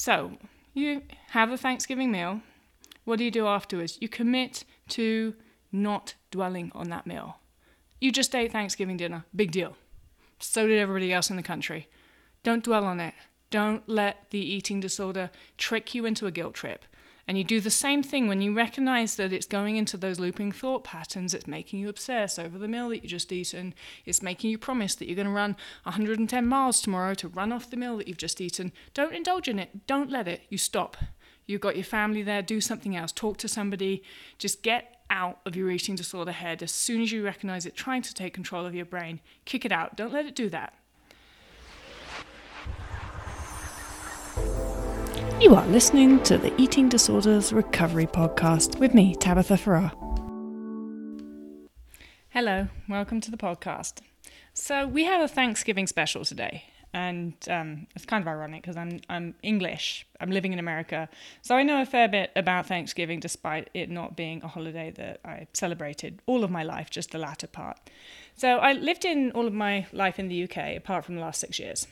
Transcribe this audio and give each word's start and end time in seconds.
So, 0.00 0.38
you 0.72 1.02
have 1.32 1.50
a 1.50 1.58
Thanksgiving 1.58 2.10
meal. 2.10 2.40
What 3.04 3.18
do 3.18 3.24
you 3.24 3.30
do 3.30 3.46
afterwards? 3.46 3.98
You 4.00 4.08
commit 4.08 4.64
to 4.88 5.34
not 5.72 6.14
dwelling 6.30 6.72
on 6.74 6.88
that 6.88 7.06
meal. 7.06 7.36
You 8.00 8.10
just 8.10 8.34
ate 8.34 8.50
Thanksgiving 8.50 8.96
dinner. 8.96 9.26
Big 9.36 9.50
deal. 9.50 9.76
So 10.38 10.66
did 10.66 10.78
everybody 10.78 11.12
else 11.12 11.28
in 11.28 11.36
the 11.36 11.42
country. 11.42 11.86
Don't 12.42 12.64
dwell 12.64 12.86
on 12.86 12.98
it. 12.98 13.12
Don't 13.50 13.86
let 13.86 14.30
the 14.30 14.38
eating 14.38 14.80
disorder 14.80 15.28
trick 15.58 15.94
you 15.94 16.06
into 16.06 16.26
a 16.26 16.30
guilt 16.30 16.54
trip. 16.54 16.86
And 17.30 17.38
you 17.38 17.44
do 17.44 17.60
the 17.60 17.70
same 17.70 18.02
thing 18.02 18.26
when 18.26 18.40
you 18.40 18.52
recognize 18.52 19.14
that 19.14 19.32
it's 19.32 19.46
going 19.46 19.76
into 19.76 19.96
those 19.96 20.18
looping 20.18 20.50
thought 20.50 20.82
patterns. 20.82 21.32
It's 21.32 21.46
making 21.46 21.78
you 21.78 21.88
obsess 21.88 22.40
over 22.40 22.58
the 22.58 22.66
meal 22.66 22.88
that 22.88 23.04
you 23.04 23.08
just 23.08 23.30
eaten. 23.30 23.72
It's 24.04 24.20
making 24.20 24.50
you 24.50 24.58
promise 24.58 24.96
that 24.96 25.06
you're 25.06 25.14
going 25.14 25.28
to 25.28 25.32
run 25.32 25.54
110 25.84 26.44
miles 26.44 26.80
tomorrow 26.80 27.14
to 27.14 27.28
run 27.28 27.52
off 27.52 27.70
the 27.70 27.76
meal 27.76 27.96
that 27.98 28.08
you've 28.08 28.16
just 28.16 28.40
eaten. 28.40 28.72
Don't 28.94 29.14
indulge 29.14 29.46
in 29.46 29.60
it. 29.60 29.86
Don't 29.86 30.10
let 30.10 30.26
it. 30.26 30.40
You 30.48 30.58
stop. 30.58 30.96
You've 31.46 31.60
got 31.60 31.76
your 31.76 31.84
family 31.84 32.24
there. 32.24 32.42
Do 32.42 32.60
something 32.60 32.96
else. 32.96 33.12
Talk 33.12 33.36
to 33.36 33.46
somebody. 33.46 34.02
Just 34.36 34.64
get 34.64 34.96
out 35.08 35.38
of 35.46 35.54
your 35.54 35.70
eating 35.70 35.94
disorder 35.94 36.32
head 36.32 36.64
as 36.64 36.72
soon 36.72 37.00
as 37.00 37.12
you 37.12 37.24
recognize 37.24 37.64
it 37.64 37.76
trying 37.76 38.02
to 38.02 38.12
take 38.12 38.34
control 38.34 38.66
of 38.66 38.74
your 38.74 38.86
brain. 38.86 39.20
Kick 39.44 39.64
it 39.64 39.70
out. 39.70 39.96
Don't 39.96 40.12
let 40.12 40.26
it 40.26 40.34
do 40.34 40.48
that. 40.48 40.74
You 45.40 45.54
are 45.54 45.66
listening 45.68 46.22
to 46.24 46.36
the 46.36 46.52
Eating 46.60 46.90
Disorders 46.90 47.50
Recovery 47.50 48.06
Podcast 48.06 48.78
with 48.78 48.92
me, 48.92 49.14
Tabitha 49.14 49.56
Farrar. 49.56 49.90
Hello, 52.28 52.68
welcome 52.90 53.22
to 53.22 53.30
the 53.30 53.38
podcast. 53.38 54.02
So, 54.52 54.86
we 54.86 55.04
have 55.04 55.22
a 55.22 55.28
Thanksgiving 55.28 55.86
special 55.86 56.26
today, 56.26 56.64
and 56.92 57.32
um, 57.48 57.86
it's 57.96 58.04
kind 58.04 58.22
of 58.22 58.28
ironic 58.28 58.60
because 58.60 58.76
I'm, 58.76 59.00
I'm 59.08 59.34
English, 59.42 60.06
I'm 60.20 60.30
living 60.30 60.52
in 60.52 60.58
America, 60.58 61.08
so 61.40 61.56
I 61.56 61.62
know 61.62 61.80
a 61.80 61.86
fair 61.86 62.06
bit 62.06 62.32
about 62.36 62.66
Thanksgiving 62.66 63.18
despite 63.18 63.70
it 63.72 63.88
not 63.88 64.18
being 64.18 64.42
a 64.42 64.48
holiday 64.48 64.90
that 64.90 65.20
I 65.24 65.46
celebrated 65.54 66.20
all 66.26 66.44
of 66.44 66.50
my 66.50 66.64
life, 66.64 66.90
just 66.90 67.12
the 67.12 67.18
latter 67.18 67.46
part. 67.46 67.78
So, 68.36 68.58
I 68.58 68.74
lived 68.74 69.06
in 69.06 69.30
all 69.30 69.46
of 69.46 69.54
my 69.54 69.86
life 69.90 70.18
in 70.18 70.28
the 70.28 70.44
UK 70.44 70.76
apart 70.76 71.06
from 71.06 71.14
the 71.14 71.22
last 71.22 71.40
six 71.40 71.58
years. 71.58 71.86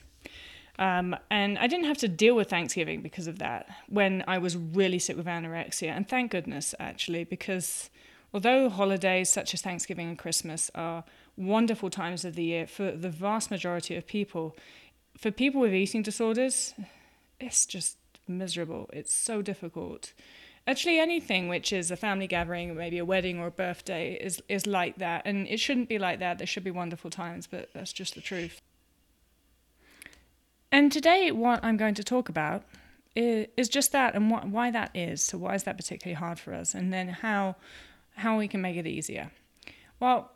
Um, 0.79 1.17
and 1.31 1.59
I 1.59 1.67
didn't 1.67 1.87
have 1.87 1.99
to 1.99 2.09
deal 2.09 2.37
with 2.37 2.51
Thanksgiving 2.51 3.03
because 3.03 3.27
of 3.27 3.41
that 3.41 3.69
when 3.89 4.23
I 4.29 4.39
was 4.39 4.57
really 4.57 4.99
sick 4.99 5.17
with 5.17 5.27
anorexia. 5.27 5.89
And 5.89 6.09
thank 6.09 6.31
goodness, 6.31 6.75
actually, 6.79 7.25
because 7.25 7.91
although 8.33 8.69
holidays 8.69 9.29
such 9.29 9.55
as 9.55 9.63
Thanksgiving 9.63 10.09
and 10.09 10.19
Christmas 10.19 10.71
are 10.75 11.05
wonderful 11.37 11.91
times 11.91 12.25
of 12.25 12.37
the 12.37 12.45
year 12.45 12.67
for 12.67 12.93
the 12.93 13.11
vast 13.11 13.51
majority 13.51 13.97
of 13.97 14.07
people, 14.07 14.57
for 15.17 15.33
people 15.33 15.61
with 15.61 15.75
eating 15.75 16.03
disorders, 16.03 16.75
it's 17.41 17.67
just 17.67 17.97
miserable. 18.29 18.89
It's 18.93 19.15
so 19.15 19.43
difficult. 19.43 20.13
Actually, 20.67 20.99
anything 20.99 21.49
which 21.49 21.73
is 21.73 21.91
a 21.91 21.97
family 21.97 22.27
gathering, 22.27 22.77
maybe 22.77 22.99
a 22.99 23.05
wedding 23.05 23.41
or 23.41 23.47
a 23.47 23.51
birthday, 23.51 24.15
is, 24.15 24.43
is 24.49 24.67
like 24.67 24.99
that. 24.99 25.23
And 25.25 25.49
it 25.49 25.59
shouldn't 25.59 25.89
be 25.89 25.99
like 25.99 26.19
that. 26.21 26.39
There 26.39 26.47
should 26.47 26.63
be 26.63 26.71
wonderful 26.71 27.11
times, 27.11 27.49
but 27.49 27.71
that's 27.73 27.93
just 27.93 28.15
the 28.15 28.21
truth. 28.21 28.61
And 30.71 30.93
today, 30.93 31.31
what 31.31 31.65
I'm 31.65 31.77
going 31.77 31.95
to 31.95 32.05
talk 32.05 32.29
about 32.29 32.63
is, 33.17 33.69
just 33.69 33.93
that 33.93 34.15
and 34.15 34.31
why 34.31 34.71
that 34.71 34.91
is. 34.95 35.23
So, 35.23 35.39
why 35.39 35.55
is 35.55 35.65
that 35.65 35.77
particularly 35.77 36.15
hard 36.15 36.39
for 36.39 36.55
us? 36.55 36.75
And 36.75 36.93
then 36.93 37.09
how, 37.09 37.57
how 38.17 38.39
we 38.39 38.49
can 38.49 38.61
make 38.61 38.77
it 38.77 38.87
easier. 38.87 39.31
Well, 39.99 40.31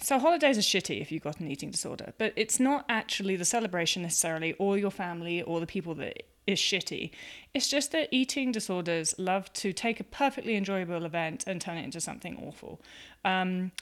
so 0.00 0.18
holidays 0.18 0.58
are 0.58 0.62
shitty 0.62 1.00
if 1.00 1.10
you've 1.10 1.22
got 1.22 1.40
an 1.40 1.48
eating 1.48 1.70
disorder, 1.70 2.12
but 2.18 2.32
it's 2.36 2.60
not 2.60 2.84
actually 2.88 3.36
the 3.36 3.44
celebration 3.44 4.02
necessarily, 4.02 4.52
or 4.54 4.78
your 4.78 4.90
family, 4.90 5.42
or 5.42 5.58
the 5.60 5.66
people 5.66 5.94
that 5.96 6.22
is 6.46 6.58
shitty. 6.58 7.10
It's 7.52 7.68
just 7.68 7.92
that 7.92 8.08
eating 8.10 8.52
disorders 8.52 9.14
love 9.18 9.52
to 9.54 9.72
take 9.72 10.00
a 10.00 10.04
perfectly 10.04 10.56
enjoyable 10.56 11.04
event 11.04 11.44
and 11.46 11.60
turn 11.60 11.76
it 11.78 11.84
into 11.84 12.00
something 12.00 12.36
awful. 12.42 12.80
Um, 13.24 13.72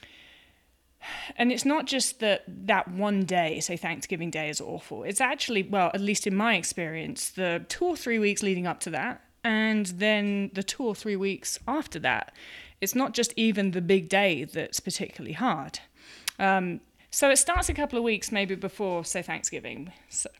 and 1.35 1.51
it's 1.51 1.65
not 1.65 1.85
just 1.85 2.19
that 2.19 2.43
that 2.47 2.87
one 2.89 3.23
day, 3.23 3.59
say 3.59 3.77
Thanksgiving 3.77 4.29
Day, 4.29 4.49
is 4.49 4.61
awful. 4.61 5.03
It's 5.03 5.21
actually, 5.21 5.63
well, 5.63 5.91
at 5.93 6.01
least 6.01 6.27
in 6.27 6.35
my 6.35 6.55
experience, 6.55 7.29
the 7.29 7.65
two 7.69 7.85
or 7.85 7.95
three 7.95 8.19
weeks 8.19 8.43
leading 8.43 8.67
up 8.67 8.79
to 8.81 8.89
that, 8.91 9.21
and 9.43 9.85
then 9.87 10.51
the 10.53 10.63
two 10.63 10.83
or 10.83 10.95
three 10.95 11.15
weeks 11.15 11.59
after 11.67 11.99
that. 11.99 12.33
It's 12.79 12.93
not 12.93 13.13
just 13.13 13.33
even 13.35 13.71
the 13.71 13.81
big 13.81 14.07
day 14.07 14.43
that's 14.43 14.79
particularly 14.79 15.33
hard. 15.33 15.79
Um, 16.37 16.81
so 17.09 17.31
it 17.31 17.37
starts 17.37 17.69
a 17.69 17.73
couple 17.73 17.97
of 17.97 18.03
weeks 18.03 18.31
maybe 18.31 18.53
before, 18.53 19.03
say, 19.03 19.23
Thanksgiving, 19.23 19.91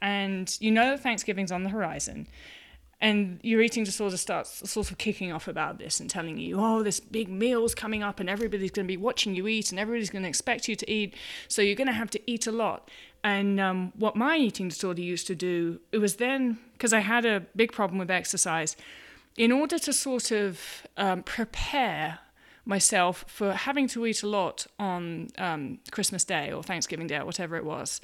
and 0.02 0.56
you 0.60 0.70
know 0.72 0.92
that 0.92 1.02
Thanksgiving's 1.02 1.52
on 1.52 1.64
the 1.64 1.70
horizon 1.70 2.28
and 3.00 3.40
your 3.44 3.62
eating 3.62 3.84
disorder 3.84 4.18
starts 4.18 4.68
sort 4.70 4.90
of 4.90 4.98
kicking 4.98 5.32
off 5.32 5.48
about 5.48 5.78
this 5.78 6.00
and 6.00 6.10
telling 6.10 6.40
you, 6.40 6.60
oh, 6.60 6.82
this 6.82 7.00
big 7.00 7.30
meal's 7.30 7.76
coming 7.76 8.02
up 8.02 8.20
and 8.20 8.28
everybody's 8.28 8.72
going 8.72 8.88
to 8.88 8.92
be 8.92 8.98
watching 8.98 9.36
you 9.36 9.48
eat 9.48 9.72
and 9.72 9.80
everybody's 9.80 10.10
going 10.10 10.24
to 10.24 10.30
expect 10.30 10.68
you 10.68 10.76
to 10.76 10.92
eat. 10.92 11.16
So 11.48 11.62
you're 11.62 11.76
going 11.76 11.88
to 11.88 11.94
have 11.94 12.10
to 12.12 12.32
eat 12.32 12.48
a 12.48 12.52
lot. 12.52 12.90
And 13.24 13.60
um, 13.60 13.94
what 13.96 14.16
my 14.16 14.38
eating 14.38 14.70
disorder 14.70 15.02
used 15.02 15.28
to 15.28 15.36
do, 15.36 15.80
it 15.92 16.00
was 16.00 16.16
then, 16.16 16.58
because 16.74 16.92
I 16.92 17.00
had 17.00 17.24
a 17.26 17.42
big 17.56 17.72
problem 17.72 18.00
with 18.00 18.10
exercise, 18.10 18.76
in 19.38 19.52
order 19.52 19.78
to 19.78 19.94
sort 19.94 20.32
of 20.32 20.88
um, 20.98 21.22
prepare 21.22 22.20
myself 22.66 23.24
for 23.28 23.54
having 23.54 23.88
to 23.88 24.06
eat 24.06 24.24
a 24.24 24.28
lot 24.28 24.68
on 24.78 25.30
um, 25.38 25.80
Christmas 25.92 26.24
Day 26.24 26.52
or 26.52 26.62
Thanksgiving 26.62 27.08
Day 27.08 27.18
or 27.18 27.26
whatever 27.26 27.56
it 27.56 27.64
was, 27.64 28.02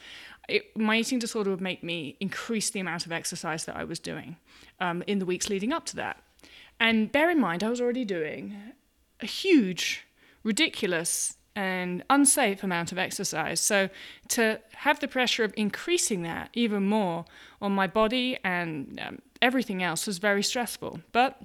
it, 0.50 0.76
my 0.78 0.98
eating 0.98 1.20
disorder 1.20 1.50
would 1.50 1.62
make 1.62 1.84
me 1.84 2.18
increase 2.20 2.70
the 2.70 2.80
amount 2.80 3.06
of 3.06 3.12
exercise 3.12 3.66
that 3.66 3.76
I 3.76 3.84
was 3.84 4.00
doing 4.00 4.38
um, 4.80 5.04
in 5.08 5.20
the 5.20 5.26
weeks 5.26 5.50
leading 5.50 5.72
up 5.72 5.86
to 5.88 5.96
that. 5.98 6.22
And 6.80 7.12
bear 7.12 7.30
in 7.30 7.40
mind, 7.40 7.64
I 7.64 7.70
was 7.70 7.80
already 7.80 8.06
doing 8.06 8.56
a 9.22 9.26
huge, 9.26 10.06
ridiculous, 10.44 11.38
and 11.56 12.04
unsafe 12.09 12.64
amount 12.64 12.92
of 12.92 12.98
exercise. 12.98 13.59
So 13.59 13.90
to 14.30 14.59
have 14.74 15.00
the 15.00 15.08
pressure 15.08 15.44
of 15.44 15.54
increasing 15.56 16.24
that 16.24 16.50
even 16.54 16.86
more 16.88 17.25
on 17.62 17.72
my 17.72 17.88
body 17.88 18.38
and 18.44 19.00
um, 19.06 19.20
everything 19.42 19.84
else 19.84 20.08
was 20.08 20.18
very 20.18 20.44
stressful. 20.44 21.02
But 21.12 21.40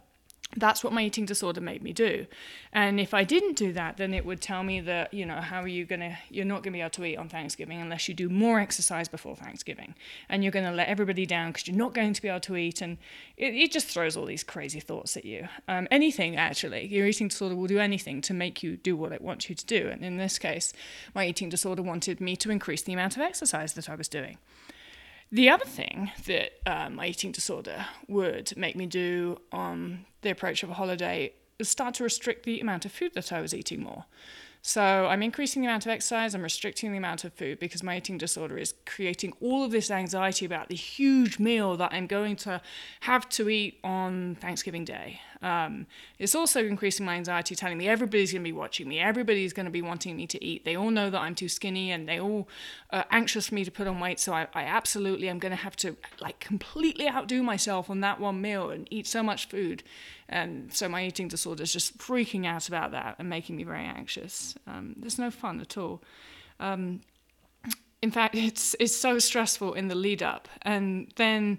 that's 0.57 0.83
what 0.83 0.93
my 0.93 1.05
eating 1.05 1.27
disorder 1.27 1.61
made 1.61 1.83
me 1.83 1.93
do. 1.93 2.27
And 2.73 2.99
if 3.01 3.13
i 3.15 3.25
didn't 3.25 3.57
do 3.57 3.73
that 3.73 3.97
then 3.97 4.15
it 4.15 4.25
would 4.25 4.41
tell 4.41 4.63
me 4.63 4.81
that 4.81 5.13
you 5.13 5.27
know 5.27 5.41
how 5.41 5.61
are 5.61 5.69
you 5.69 5.85
going 5.85 6.01
to 6.01 6.17
you're 6.31 6.45
not 6.45 6.63
going 6.63 6.73
to 6.73 6.77
be 6.77 6.81
able 6.81 6.91
to 6.91 7.05
eat 7.05 7.17
on 7.17 7.29
thanksgiving 7.29 7.81
unless 7.81 8.09
you 8.09 8.15
do 8.15 8.29
more 8.29 8.61
exercise 8.61 9.09
before 9.09 9.37
thanksgiving. 9.37 9.95
And 10.29 10.43
you're 10.43 10.53
going 10.53 10.65
to 10.65 10.73
let 10.73 10.89
everybody 10.89 11.27
down 11.27 11.51
because 11.51 11.69
you're 11.69 11.77
not 11.77 11.95
going 11.95 12.13
to 12.13 12.23
be 12.23 12.29
able 12.29 12.41
to 12.41 12.57
eat. 12.57 12.81
And 12.81 12.99
it, 13.37 13.55
it 13.55 13.73
just 13.73 13.89
throws 13.89 14.17
all 14.17 14.27
these 14.27 14.45
crazy 14.45 14.81
thoughts 14.81 15.17
at 15.17 15.25
you. 15.25 15.49
Um, 15.67 15.89
anything 15.91 16.37
actually. 16.37 16.87
Your 16.87 17.07
eating 17.07 17.29
disorder 17.29 17.57
will 17.57 17.67
do 17.67 17.79
anything 17.79 18.21
to 18.23 18.35
make 18.35 18.63
you 18.63 18.77
do 18.77 18.97
what 18.97 19.13
it 19.13 19.23
wants 19.23 19.49
you 19.49 19.55
to 19.55 19.67
do. 19.67 19.89
And 19.89 20.05
in 20.05 20.17
this 20.17 20.39
case 20.39 20.73
my 21.15 21.27
eating 21.27 21.49
disorder 21.49 21.83
wanted 21.83 22.21
me 22.21 22.37
to 22.37 22.51
increase 22.51 22.83
the 22.83 22.93
amount 22.93 23.17
of 23.17 23.23
exercise 23.23 23.75
that 23.75 23.89
i 23.89 23.95
was 23.95 24.09
doing 24.09 24.39
the 25.31 25.50
other 25.50 25.65
thing 25.65 26.11
that 26.27 26.53
um, 26.66 26.97
my 26.97 27.06
eating 27.06 27.33
disorder 27.33 27.87
would 28.09 28.56
make 28.56 28.77
me 28.77 28.87
do 28.87 29.39
on 29.53 30.06
the 30.22 30.31
approach 30.31 30.62
of 30.62 30.71
a 30.71 30.75
holiday 30.75 31.33
is 31.59 31.69
start 31.69 31.94
to 31.94 32.05
restrict 32.05 32.44
the 32.44 32.61
amount 32.61 32.84
of 32.84 32.93
food 32.93 33.12
that 33.15 33.33
I 33.33 33.41
was 33.41 33.55
eating 33.55 33.83
more. 33.83 34.05
So 34.62 35.06
I'm 35.06 35.22
increasing 35.22 35.62
the 35.62 35.69
amount 35.69 35.87
of 35.87 35.93
exercise, 35.93 36.34
I'm 36.34 36.43
restricting 36.43 36.93
the 36.93 36.99
amount 36.99 37.25
of 37.25 37.33
food 37.33 37.59
because 37.59 37.83
my 37.83 37.97
eating 37.97 38.19
disorder 38.19 38.59
is 38.59 38.75
creating 38.87 39.33
all 39.41 39.65
of 39.65 39.71
this 39.71 39.91
anxiety 39.91 40.44
about 40.44 40.69
the 40.69 40.75
huge 40.75 41.38
meal 41.38 41.77
that 41.77 41.93
I'm 41.93 42.06
going 42.06 42.37
to 42.37 42.61
have 43.00 43.28
to 43.31 43.49
eat 43.49 43.78
on 43.84 44.37
Thanksgiving 44.41 44.84
Day. 44.84 45.21
Um, 45.43 45.87
it's 46.19 46.34
also 46.34 46.65
increasing 46.65 47.06
my 47.06 47.15
anxiety, 47.15 47.54
telling 47.54 47.78
me 47.78 47.88
everybody's 47.88 48.32
going 48.32 48.43
to 48.43 48.49
be 48.49 48.53
watching 48.53 48.88
me, 48.88 48.99
everybody's 48.99 49.53
going 49.53 49.66
to 49.66 49.72
be 49.72 49.82
wanting 49.82 50.16
me 50.16 50.26
to 50.26 50.44
eat. 50.44 50.65
They 50.65 50.76
all 50.76 50.91
know 50.91 51.10
that 51.10 51.21
I'm 51.21 51.34
too 51.34 51.49
skinny 51.49 51.91
and 51.91 52.09
they 52.09 52.19
all 52.19 52.49
are 52.91 53.04
anxious 53.10 53.49
for 53.49 53.54
me 53.54 53.65
to 53.65 53.71
put 53.71 53.87
on 53.87 54.00
weight. 54.00 54.21
So 54.21 54.32
I, 54.32 54.49
I 54.54 54.65
absolutely 54.65 55.28
am 55.28 55.38
going 55.38 55.50
to 55.50 55.56
have 55.56 55.76
to 55.76 55.97
like 56.21 56.41
completely 56.41 57.09
outdo 57.09 57.43
myself 57.43 57.88
on 57.88 58.00
that 58.00 58.20
one 58.20 58.40
meal 58.40 58.70
and 58.70 58.88
eat 58.90 59.06
so 59.06 59.23
much 59.23 59.49
food. 59.49 59.82
And 60.29 60.73
so 60.73 60.88
my 60.88 61.05
eating 61.05 61.29
disorder 61.29 61.62
is 61.62 61.73
just 61.73 61.99
freaking 61.99 62.46
out 62.46 62.69
about 62.69 62.91
that 62.91 63.17
and 63.19 63.31
making 63.31 63.56
me 63.56 63.64
very 63.64 63.84
anxious. 63.84 64.55
Um, 64.67 64.94
there's 64.99 65.19
no 65.19 65.31
fun 65.31 65.61
at 65.61 65.79
all. 65.79 66.02
Um, 66.61 67.00
in 68.02 68.11
fact, 68.11 68.34
it's 68.37 68.75
it's 68.79 68.96
so 68.96 69.19
stressful 69.19 69.75
in 69.75 69.88
the 69.88 69.94
lead 69.94 70.23
up, 70.23 70.49
and 70.62 71.12
then 71.17 71.58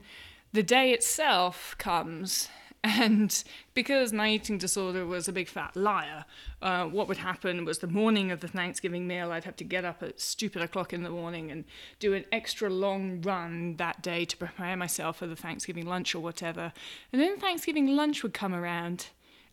the 0.52 0.64
day 0.64 0.92
itself 0.92 1.76
comes, 1.78 2.50
and 2.84 3.44
because 3.74 4.14
my 4.14 4.30
eating 4.30 4.58
disorder 4.58 5.06
was 5.06 5.28
a 5.28 5.34
big 5.34 5.50
fat 5.50 5.76
liar, 5.76 6.26
uh, 6.62 6.86
what 6.86 7.08
would 7.08 7.18
happen 7.18 7.66
was 7.66 7.80
the 7.80 7.88
morning 7.88 8.32
of 8.32 8.40
the 8.40 8.48
Thanksgiving 8.48 9.06
meal, 9.06 9.32
I'd 9.32 9.44
have 9.44 9.58
to 9.58 9.64
get 9.64 9.84
up 9.84 10.02
at 10.02 10.22
stupid 10.22 10.62
o'clock 10.62 10.94
in 10.94 11.04
the 11.04 11.10
morning 11.10 11.52
and 11.52 11.66
do 12.00 12.14
an 12.14 12.26
extra 12.32 12.70
long 12.70 13.22
run 13.22 13.76
that 13.78 14.02
day 14.02 14.24
to 14.26 14.38
prepare 14.38 14.78
myself 14.78 15.18
for 15.18 15.28
the 15.28 15.36
Thanksgiving 15.36 15.86
lunch 15.86 16.16
or 16.16 16.20
whatever. 16.20 16.72
And 17.12 17.22
then 17.22 17.38
Thanksgiving 17.38 17.96
lunch 17.96 18.24
would 18.24 18.34
come 18.34 18.54
around, 18.54 19.08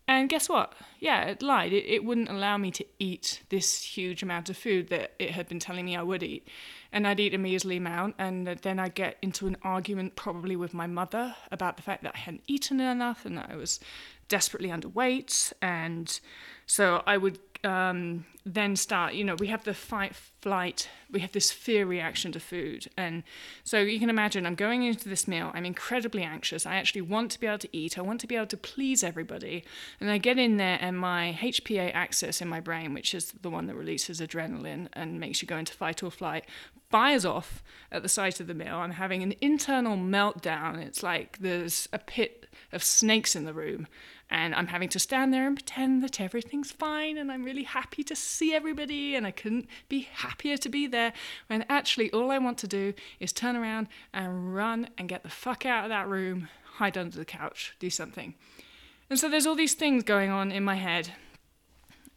And 0.09 0.29
guess 0.29 0.49
what? 0.49 0.73
Yeah, 1.01 1.23
it 1.25 1.43
lied. 1.43 1.73
It, 1.73 1.85
it 1.87 2.05
wouldn't 2.05 2.29
allow 2.29 2.57
me 2.57 2.71
to 2.73 2.85
eat 2.99 3.43
this 3.49 3.83
huge 3.83 4.23
amount 4.23 4.49
of 4.49 4.57
food 4.57 4.89
that 4.89 5.13
it 5.19 5.33
had 5.33 5.49
been 5.49 5.59
telling 5.59 5.85
me 5.85 5.97
I 5.97 6.03
would 6.03 6.23
eat. 6.23 6.47
And 6.93 7.07
I'd 7.09 7.19
eat 7.19 7.35
a 7.35 7.39
measly 7.39 7.77
amount, 7.77 8.15
and 8.19 8.47
then 8.47 8.79
I'd 8.79 8.95
get 8.95 9.17
into 9.21 9.49
an 9.49 9.57
argument 9.63 10.15
probably 10.15 10.55
with 10.55 10.73
my 10.73 10.87
mother 10.87 11.35
about 11.51 11.77
the 11.77 11.83
fact 11.83 12.05
that 12.05 12.15
I 12.15 12.19
hadn't 12.19 12.45
eaten 12.47 12.79
enough 12.79 13.27
and 13.27 13.37
that 13.37 13.51
I 13.51 13.57
was 13.57 13.81
desperately 14.29 14.69
underweight. 14.69 15.53
And 15.61 16.19
so 16.67 17.03
I 17.07 17.17
would 17.17 17.41
um, 17.65 18.25
then 18.47 18.77
start, 18.77 19.15
you 19.15 19.25
know, 19.25 19.35
we 19.35 19.49
have 19.49 19.65
the 19.65 19.75
fight, 19.75 20.15
flight, 20.15 20.89
we 21.11 21.19
have 21.19 21.33
this 21.33 21.51
fear 21.51 21.85
reaction 21.85 22.31
to 22.31 22.39
food. 22.39 22.87
And 22.97 23.25
so 23.65 23.81
you 23.81 23.99
can 23.99 24.09
imagine 24.09 24.47
I'm 24.47 24.55
going 24.55 24.85
into 24.85 25.09
this 25.09 25.27
meal, 25.27 25.51
I'm 25.53 25.65
incredibly 25.65 26.23
anxious. 26.23 26.65
I 26.65 26.77
actually 26.77 27.01
want 27.01 27.33
to 27.33 27.41
be 27.41 27.49
able 27.49 27.59
to 27.59 27.77
eat, 27.77 27.99
I 27.99 28.03
want 28.03 28.21
to 28.21 28.29
be 28.29 28.37
able 28.37 28.47
to 28.47 28.57
please 28.57 29.03
everybody. 29.03 29.65
And 29.99 30.09
I 30.13 30.19
get 30.19 30.39
in 30.39 30.59
there, 30.59 30.79
and 30.81 30.97
my 30.97 31.37
HPA 31.41 31.93
axis 31.93 32.41
in 32.41 32.47
my 32.47 32.61
brain, 32.61 32.95
which 32.95 33.15
is 33.15 33.33
the 33.33 33.51
one 33.51 33.67
that 33.67 33.75
releases 33.75 34.21
adrenaline 34.21 34.87
and 34.93 35.19
makes 35.19 35.43
you 35.43 35.49
go 35.49 35.57
into 35.57 35.75
fight 35.75 36.05
or 36.05 36.13
flight, 36.13 36.45
fires 36.89 37.25
off 37.25 37.65
at 37.91 38.05
the 38.05 38.09
sight 38.09 38.39
of 38.39 38.47
the 38.47 38.55
meal. 38.55 38.77
I'm 38.77 38.93
having 38.93 39.25
an 39.25 39.35
internal 39.41 39.97
meltdown. 39.97 40.79
It's 40.79 41.03
like 41.03 41.39
there's 41.41 41.89
a 41.93 41.99
pit 41.99 42.47
of 42.73 42.85
snakes 42.85 43.35
in 43.35 43.45
the 43.45 43.53
room 43.53 43.89
and 44.31 44.55
I'm 44.55 44.67
having 44.69 44.89
to 44.91 44.99
stand 44.99 45.33
there 45.33 45.47
and 45.47 45.57
pretend 45.57 46.03
that 46.03 46.21
everything's 46.21 46.73
fine 46.73 47.17
and 47.17 47.31
I'm 47.31 47.45
really 47.45 47.63
happy 47.63 48.03
to 48.05 48.17
see 48.37 48.55
everybody 48.55 49.15
and 49.15 49.27
I 49.27 49.31
couldn't 49.31 49.67
be 49.89 50.09
happier 50.13 50.57
to 50.59 50.69
be 50.69 50.87
there 50.87 51.13
when 51.47 51.65
actually 51.69 52.11
all 52.13 52.31
I 52.31 52.39
want 52.39 52.59
to 52.59 52.69
do 52.69 52.93
is 53.19 53.33
turn 53.33 53.57
around 53.57 53.89
and 54.13 54.55
run 54.55 54.89
and 54.99 55.09
get 55.09 55.23
the 55.23 55.31
fuck 55.31 55.65
out 55.65 55.85
of 55.85 55.91
that 55.91 56.09
room, 56.09 56.49
hide 56.75 56.99
under 56.99 57.17
the 57.17 57.25
couch, 57.25 57.75
do 57.79 57.91
something. 57.91 58.35
And 59.09 59.19
so 59.19 59.29
there's 59.29 59.47
all 59.47 59.55
these 59.55 59.75
things 59.75 60.03
going 60.03 60.31
on 60.31 60.53
in 60.53 60.65
my 60.65 60.77
head. 60.77 61.13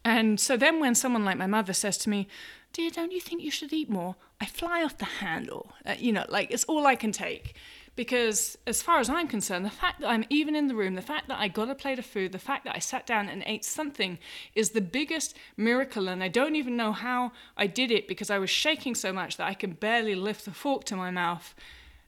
And 0.04 0.40
so 0.40 0.58
then 0.58 0.80
when 0.80 0.96
someone 0.96 1.26
like 1.26 1.38
my 1.38 1.48
mother 1.48 1.74
says 1.74 1.98
to 2.00 2.10
me, 2.10 2.28
Dear, 2.72 2.92
don't 2.92 3.12
you 3.12 3.20
think 3.20 3.42
you 3.42 3.50
should 3.50 3.74
eat 3.74 3.90
more? 3.90 4.16
I 4.40 4.46
fly 4.46 4.84
off 4.84 4.98
the 4.98 5.06
handle. 5.06 5.74
Uh, 5.86 5.96
you 5.98 6.12
know, 6.12 6.26
like 6.30 6.52
it's 6.52 6.66
all 6.66 6.86
I 6.86 6.96
can 6.96 7.12
take. 7.12 7.56
Because 8.00 8.58
as 8.66 8.82
far 8.82 9.02
as 9.02 9.10
I'm 9.10 9.28
concerned, 9.28 9.66
the 9.66 9.70
fact 9.70 10.00
that 10.00 10.10
I'm 10.10 10.24
even 10.30 10.56
in 10.56 10.68
the 10.68 10.74
room, 10.74 10.96
the 10.96 11.02
fact 11.02 11.28
that 11.28 11.38
I 11.38 11.50
got 11.50 11.70
a 11.70 11.76
plate 11.76 12.00
of 12.00 12.06
food, 12.06 12.32
the 12.32 12.40
fact 12.40 12.64
that 12.64 12.74
I 12.74 12.80
sat 12.80 13.06
down 13.06 13.28
and 13.28 13.44
ate 13.46 13.66
something 13.66 14.20
is 14.56 14.70
the 14.70 14.80
biggest 14.80 15.36
miracle. 15.58 16.08
And 16.08 16.24
I 16.24 16.30
don't 16.30 16.56
even 16.56 16.78
know 16.78 16.94
how 16.94 17.34
I 17.58 17.68
did 17.68 17.92
it 17.92 18.08
because 18.08 18.30
I 18.30 18.38
was 18.38 18.50
shaking 18.50 18.96
so 18.96 19.12
much 19.12 19.36
that 19.36 19.50
I 19.50 19.54
could 19.54 19.82
barely 19.82 20.16
lift 20.16 20.46
the 20.46 20.52
fork 20.52 20.86
to 20.86 20.96
my 20.96 21.12
mouth. 21.12 21.54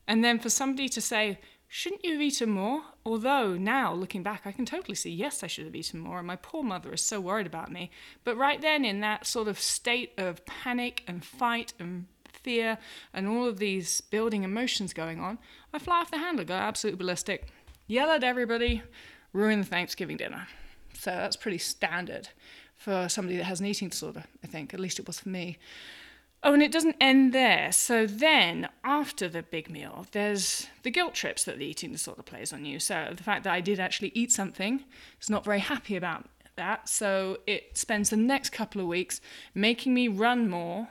And 0.07 0.23
then 0.23 0.39
for 0.39 0.49
somebody 0.49 0.87
to 0.87 1.01
say, 1.01 1.41
shouldn't 1.67 2.05
you 2.05 2.13
have 2.13 2.21
eaten 2.21 2.51
more? 2.51 2.83
Although 3.05 3.55
now, 3.55 3.93
looking 3.93 4.23
back, 4.23 4.43
I 4.45 4.53
can 4.53 4.65
totally 4.65 4.95
see, 4.95 5.11
yes, 5.11 5.43
I 5.43 5.47
should 5.47 5.65
have 5.65 5.75
eaten 5.75 5.99
more, 5.99 6.19
and 6.19 6.27
my 6.27 6.37
poor 6.37 6.63
mother 6.63 6.93
is 6.93 7.01
so 7.01 7.19
worried 7.19 7.47
about 7.47 7.69
me. 7.69 7.91
But 8.23 8.37
right 8.37 8.61
then, 8.61 8.85
in 8.85 9.01
that 9.01 9.27
sort 9.27 9.49
of 9.49 9.59
state 9.59 10.13
of 10.17 10.45
panic 10.45 11.03
and 11.05 11.21
fight 11.21 11.73
and 11.79 12.05
fear 12.43 12.77
and 13.13 13.27
all 13.27 13.47
of 13.47 13.59
these 13.59 14.01
building 14.01 14.43
emotions 14.43 14.93
going 14.93 15.19
on, 15.19 15.39
I 15.73 15.79
fly 15.79 16.01
off 16.01 16.11
the 16.11 16.17
handle, 16.17 16.45
go 16.45 16.53
absolutely 16.53 16.97
ballistic, 16.97 17.47
yell 17.87 18.09
at 18.09 18.23
everybody, 18.23 18.81
ruin 19.33 19.59
the 19.59 19.65
Thanksgiving 19.65 20.17
dinner. 20.17 20.47
So 20.93 21.11
that's 21.11 21.35
pretty 21.35 21.57
standard 21.57 22.29
for 22.75 23.07
somebody 23.09 23.37
that 23.37 23.45
has 23.45 23.59
an 23.59 23.65
eating 23.65 23.89
disorder, 23.89 24.23
I 24.43 24.47
think. 24.47 24.73
At 24.73 24.79
least 24.79 24.99
it 24.99 25.07
was 25.07 25.19
for 25.19 25.29
me. 25.29 25.57
Oh, 26.43 26.53
and 26.53 26.63
it 26.63 26.71
doesn't 26.71 26.95
end 26.99 27.33
there. 27.33 27.71
So 27.71 28.07
then, 28.07 28.67
after 28.83 29.29
the 29.29 29.43
big 29.43 29.69
meal, 29.69 30.07
there's 30.11 30.67
the 30.81 30.89
guilt 30.89 31.13
trips 31.13 31.43
that 31.43 31.59
the 31.59 31.65
eating 31.65 31.91
disorder 31.91 32.23
plays 32.23 32.51
on 32.51 32.65
you. 32.65 32.79
So 32.79 33.13
the 33.15 33.23
fact 33.23 33.43
that 33.43 33.53
I 33.53 33.61
did 33.61 33.79
actually 33.79 34.11
eat 34.15 34.31
something, 34.31 34.83
is 35.21 35.29
not 35.29 35.45
very 35.45 35.59
happy 35.59 35.95
about 35.95 36.25
that. 36.55 36.89
So 36.89 37.37
it 37.45 37.77
spends 37.77 38.09
the 38.09 38.17
next 38.17 38.49
couple 38.49 38.81
of 38.81 38.87
weeks 38.87 39.21
making 39.53 39.93
me 39.93 40.07
run 40.07 40.49
more 40.49 40.87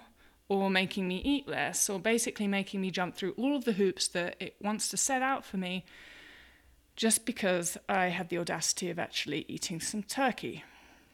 or 0.50 0.69
making 0.69 1.06
me 1.06 1.23
eat 1.25 1.47
less, 1.47 1.88
or 1.88 2.00
basically 2.00 2.49
making 2.49 2.81
me 2.81 2.91
jump 2.91 3.14
through 3.14 3.31
all 3.38 3.55
of 3.55 3.64
the 3.64 3.75
hoops 3.75 4.08
that 4.08 4.35
it 4.41 4.56
wants 4.61 4.88
to 4.88 4.97
set 4.97 5.23
out 5.23 5.44
for 5.44 5.56
me 5.56 5.85
just 6.97 7.25
because 7.25 7.79
I 7.88 8.06
had 8.06 8.31
the 8.31 8.38
audacity 8.38 8.91
of 8.91 8.99
actually 8.99 9.47
eating 9.47 9.81
some 9.81 10.02
turkey. 10.02 10.64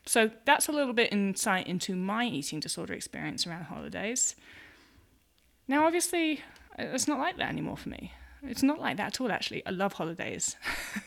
So 0.07 0.31
that's 0.47 0.69
a 0.69 0.73
little 0.73 0.95
bit 0.95 1.13
insight 1.13 1.67
into 1.67 1.95
my 1.95 2.25
eating 2.25 2.61
disorder 2.61 2.95
experience 2.95 3.47
around 3.47 3.65
holidays. 3.65 4.37
Now, 5.69 5.85
obviously, 5.85 6.41
it's 6.79 7.07
not 7.07 7.19
like 7.19 7.37
that 7.37 7.51
anymore 7.51 7.77
for 7.77 7.91
me. 7.91 8.13
It's 8.49 8.63
not 8.63 8.81
like 8.81 8.97
that 8.97 9.09
at 9.09 9.21
all, 9.21 9.31
actually. 9.31 9.65
I 9.67 9.71
love 9.71 9.95
holidays. 9.95 10.57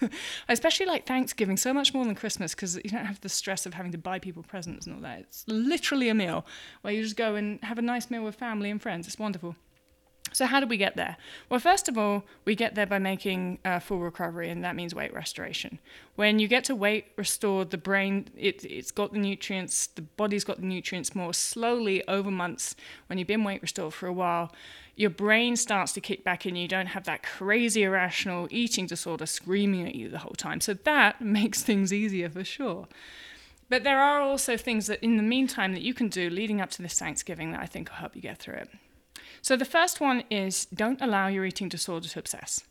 I 0.01 0.09
especially 0.49 0.85
like 0.85 1.05
Thanksgiving 1.05 1.57
so 1.57 1.73
much 1.73 1.93
more 1.93 2.05
than 2.05 2.15
Christmas 2.15 2.53
because 2.53 2.75
you 2.75 2.89
don't 2.89 3.05
have 3.05 3.21
the 3.21 3.29
stress 3.29 3.65
of 3.65 3.73
having 3.73 3.91
to 3.91 3.97
buy 3.97 4.19
people 4.19 4.43
presents 4.43 4.85
and 4.85 4.95
all 4.95 5.01
that. 5.01 5.19
It's 5.19 5.45
literally 5.47 6.09
a 6.09 6.13
meal 6.13 6.45
where 6.81 6.93
you 6.93 7.03
just 7.03 7.15
go 7.15 7.35
and 7.35 7.61
have 7.63 7.77
a 7.77 7.81
nice 7.81 8.09
meal 8.09 8.23
with 8.23 8.35
family 8.35 8.69
and 8.69 8.81
friends. 8.81 9.07
It's 9.07 9.19
wonderful. 9.19 9.55
So, 10.39 10.45
how 10.45 10.61
do 10.61 10.67
we 10.67 10.77
get 10.77 10.95
there? 10.95 11.17
Well, 11.49 11.59
first 11.59 11.89
of 11.89 11.97
all, 11.97 12.23
we 12.45 12.55
get 12.55 12.73
there 12.73 12.85
by 12.85 12.97
making 12.97 13.59
a 13.65 13.81
full 13.81 13.99
recovery, 13.99 14.49
and 14.49 14.63
that 14.63 14.73
means 14.73 14.95
weight 14.95 15.13
restoration. 15.13 15.79
When 16.15 16.39
you 16.39 16.47
get 16.47 16.63
to 16.63 16.75
weight 16.75 17.07
restored, 17.17 17.71
the 17.71 17.77
brain 17.77 18.29
it, 18.37 18.63
it's 18.63 18.89
got 18.89 19.11
the 19.11 19.19
nutrients, 19.19 19.87
the 19.87 20.01
body's 20.01 20.45
got 20.45 20.61
the 20.61 20.65
nutrients 20.65 21.13
more 21.13 21.33
slowly 21.33 22.07
over 22.07 22.31
months. 22.31 22.73
When 23.07 23.19
you've 23.19 23.27
been 23.27 23.43
weight 23.43 23.61
restored 23.61 23.93
for 23.93 24.07
a 24.07 24.13
while, 24.13 24.53
your 24.95 25.09
brain 25.09 25.57
starts 25.57 25.91
to 25.91 25.99
kick 25.99 26.23
back 26.23 26.45
in. 26.45 26.55
You 26.55 26.69
don't 26.69 26.87
have 26.95 27.03
that 27.03 27.21
crazy 27.21 27.83
irrational 27.83 28.47
eating 28.49 28.87
disorder 28.87 29.25
screaming 29.25 29.85
at 29.85 29.95
you 29.95 30.07
the 30.07 30.19
whole 30.19 30.35
time. 30.37 30.61
So 30.61 30.73
that 30.73 31.19
makes 31.39 31.63
things 31.63 31.91
easier 31.91 32.29
for 32.29 32.45
sure. 32.45 32.87
But 33.67 33.83
there 33.83 33.99
are 33.99 34.21
also 34.21 34.55
things 34.55 34.87
that, 34.87 35.03
in 35.03 35.17
the 35.17 35.23
meantime, 35.23 35.73
that 35.73 35.81
you 35.81 35.93
can 35.93 36.07
do 36.07 36.29
leading 36.29 36.61
up 36.61 36.69
to 36.71 36.81
this 36.81 36.97
Thanksgiving 36.97 37.51
that 37.51 37.59
I 37.59 37.65
think 37.65 37.89
will 37.89 37.97
help 37.97 38.15
you 38.15 38.21
get 38.21 38.37
through 38.37 38.55
it. 38.55 38.69
So 39.41 39.55
the 39.55 39.65
first 39.65 39.99
one 40.01 40.23
is 40.29 40.65
don't 40.65 41.01
allow 41.01 41.27
your 41.27 41.45
eating 41.45 41.69
disorder 41.69 42.07
to 42.07 42.19
obsess. 42.19 42.61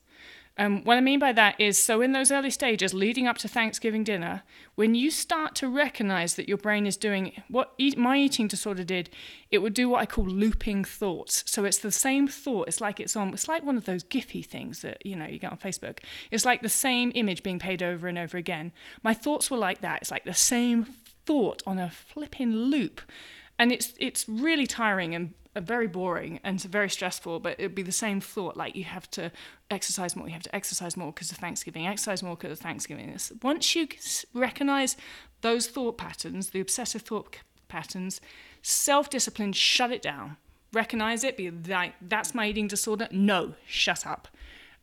Um, 0.60 0.82
what 0.82 0.96
I 0.96 1.00
mean 1.00 1.20
by 1.20 1.30
that 1.32 1.60
is 1.60 1.78
so 1.78 2.00
in 2.00 2.10
those 2.10 2.32
early 2.32 2.50
stages 2.50 2.92
leading 2.92 3.28
up 3.28 3.38
to 3.38 3.48
Thanksgiving 3.48 4.02
dinner, 4.02 4.42
when 4.74 4.96
you 4.96 5.08
start 5.08 5.54
to 5.56 5.68
recognize 5.68 6.34
that 6.34 6.48
your 6.48 6.58
brain 6.58 6.84
is 6.84 6.96
doing 6.96 7.42
what 7.48 7.74
my 7.96 8.18
eating 8.18 8.48
disorder 8.48 8.82
did, 8.82 9.08
it 9.52 9.58
would 9.58 9.72
do 9.72 9.88
what 9.88 10.00
I 10.00 10.06
call 10.06 10.26
looping 10.26 10.82
thoughts. 10.82 11.44
So 11.46 11.64
it's 11.64 11.78
the 11.78 11.92
same 11.92 12.26
thought. 12.26 12.66
It's 12.66 12.80
like 12.80 12.98
it's 12.98 13.14
on. 13.14 13.32
It's 13.32 13.46
like 13.46 13.62
one 13.62 13.76
of 13.76 13.84
those 13.84 14.02
Giphy 14.02 14.44
things 14.44 14.82
that 14.82 15.06
you 15.06 15.14
know 15.14 15.26
you 15.26 15.38
get 15.38 15.52
on 15.52 15.58
Facebook. 15.58 16.00
It's 16.32 16.44
like 16.44 16.62
the 16.62 16.68
same 16.68 17.12
image 17.14 17.44
being 17.44 17.60
played 17.60 17.82
over 17.82 18.08
and 18.08 18.18
over 18.18 18.36
again. 18.36 18.72
My 19.04 19.14
thoughts 19.14 19.52
were 19.52 19.58
like 19.58 19.80
that. 19.82 20.02
It's 20.02 20.10
like 20.10 20.24
the 20.24 20.34
same 20.34 20.86
thought 21.24 21.62
on 21.66 21.78
a 21.78 21.90
flipping 21.90 22.52
loop, 22.52 23.00
and 23.58 23.72
it's 23.72 23.92
it's 23.98 24.28
really 24.28 24.66
tiring 24.66 25.14
and 25.14 25.34
uh, 25.56 25.60
very 25.60 25.86
boring 25.86 26.40
and 26.44 26.60
very 26.62 26.88
stressful, 26.90 27.40
but 27.40 27.58
it'd 27.58 27.74
be 27.74 27.82
the 27.82 27.92
same 27.92 28.20
thought 28.20 28.56
like 28.56 28.76
you 28.76 28.84
have 28.84 29.10
to 29.10 29.32
exercise 29.70 30.14
more, 30.14 30.26
you 30.26 30.32
have 30.32 30.42
to 30.42 30.54
exercise 30.54 30.96
more 30.96 31.12
because 31.12 31.32
of 31.32 31.38
Thanksgiving, 31.38 31.86
exercise 31.86 32.22
more 32.22 32.36
because 32.36 32.52
of 32.52 32.58
Thanksgiving. 32.60 33.16
Once 33.42 33.74
you 33.74 33.88
recognize 34.34 34.96
those 35.40 35.66
thought 35.66 35.98
patterns, 35.98 36.50
the 36.50 36.60
obsessive 36.60 37.02
thought 37.02 37.38
patterns, 37.68 38.20
self 38.62 39.10
discipline, 39.10 39.52
shut 39.52 39.90
it 39.90 40.02
down. 40.02 40.36
Recognize 40.72 41.24
it, 41.24 41.36
be 41.36 41.50
like, 41.50 41.94
that's 42.02 42.34
my 42.34 42.46
eating 42.48 42.68
disorder. 42.68 43.08
No, 43.10 43.54
shut 43.66 44.06
up. 44.06 44.28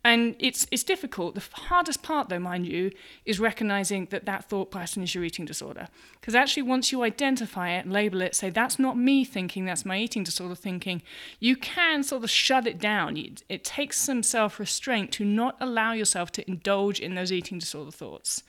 And 0.05 0.35
it's, 0.37 0.67
it's 0.69 0.83
difficult. 0.83 1.33
The 1.33 1.43
hardest 1.63 2.03
part, 2.03 2.29
though, 2.29 2.37
mind 2.37 2.67
you, 2.67 2.91
is 3.25 3.39
recognizing 3.39 4.05
that 4.11 4.25
that 4.25 4.45
thought 4.45 4.69
pattern 4.69 5.01
is 5.01 5.15
your 5.15 5.23
eating 5.23 5.45
disorder. 5.45 5.87
Because 6.21 6.35
actually, 6.35 6.61
once 6.61 6.91
you 6.91 7.01
identify 7.01 7.71
it, 7.71 7.89
label 7.89 8.21
it, 8.21 8.35
say, 8.35 8.51
that's 8.51 8.77
not 8.77 8.99
me 8.99 9.25
thinking, 9.25 9.65
that's 9.65 9.83
my 9.83 9.97
eating 9.97 10.23
disorder 10.23 10.53
thinking, 10.53 11.01
you 11.39 11.55
can 11.55 12.03
sort 12.03 12.23
of 12.23 12.29
shut 12.29 12.67
it 12.67 12.77
down. 12.77 13.17
It 13.49 13.63
takes 13.63 13.97
some 13.97 14.21
self 14.21 14.59
restraint 14.59 15.11
to 15.13 15.25
not 15.25 15.57
allow 15.59 15.93
yourself 15.93 16.31
to 16.33 16.47
indulge 16.47 16.99
in 16.99 17.15
those 17.15 17.31
eating 17.31 17.57
disorder 17.57 17.89
thoughts. 17.89 18.43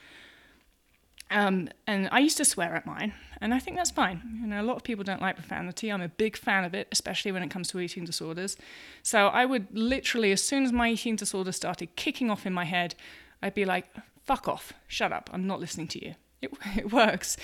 Um, 1.31 1.71
and 1.87 2.11
I 2.13 2.19
used 2.19 2.37
to 2.37 2.45
swear 2.45 2.77
at 2.77 2.85
mine, 2.85 3.15
and 3.41 3.53
I 3.53 3.59
think 3.59 3.77
that's 3.77 3.91
fine. 3.91 4.39
You 4.41 4.47
know, 4.47 4.61
a 4.61 4.65
lot 4.65 4.77
of 4.77 4.85
people 4.85 5.05
don't 5.05 5.21
like 5.21 5.37
profanity. 5.37 5.91
I'm 5.91 6.03
a 6.03 6.09
big 6.09 6.37
fan 6.37 6.65
of 6.65 6.75
it, 6.75 6.89
especially 6.93 7.33
when 7.33 7.43
it 7.43 7.51
comes 7.51 7.69
to 7.69 7.81
eating 7.81 8.05
disorders. 8.05 8.57
So 9.03 9.29
I 9.29 9.45
would 9.45 9.67
literally, 9.73 10.33
as 10.33 10.43
soon 10.43 10.65
as 10.65 10.73
my 10.73 10.91
eating 10.91 11.17
disorder 11.17 11.53
started 11.53 11.95
kicking 11.97 12.31
off 12.31 12.47
in 12.47 12.53
my 12.53 12.65
head, 12.65 12.95
I'd 13.43 13.55
be 13.55 13.65
like, 13.65 13.87
"Fuck 14.25 14.49
off! 14.49 14.73
Shut 14.89 15.13
up! 15.13 15.31
I'm 15.33 15.47
not 15.47 15.61
listening 15.61 15.89
to 15.89 16.05
you." 16.05 16.15
It, 16.43 16.53
it 16.77 16.93
works. 16.93 17.37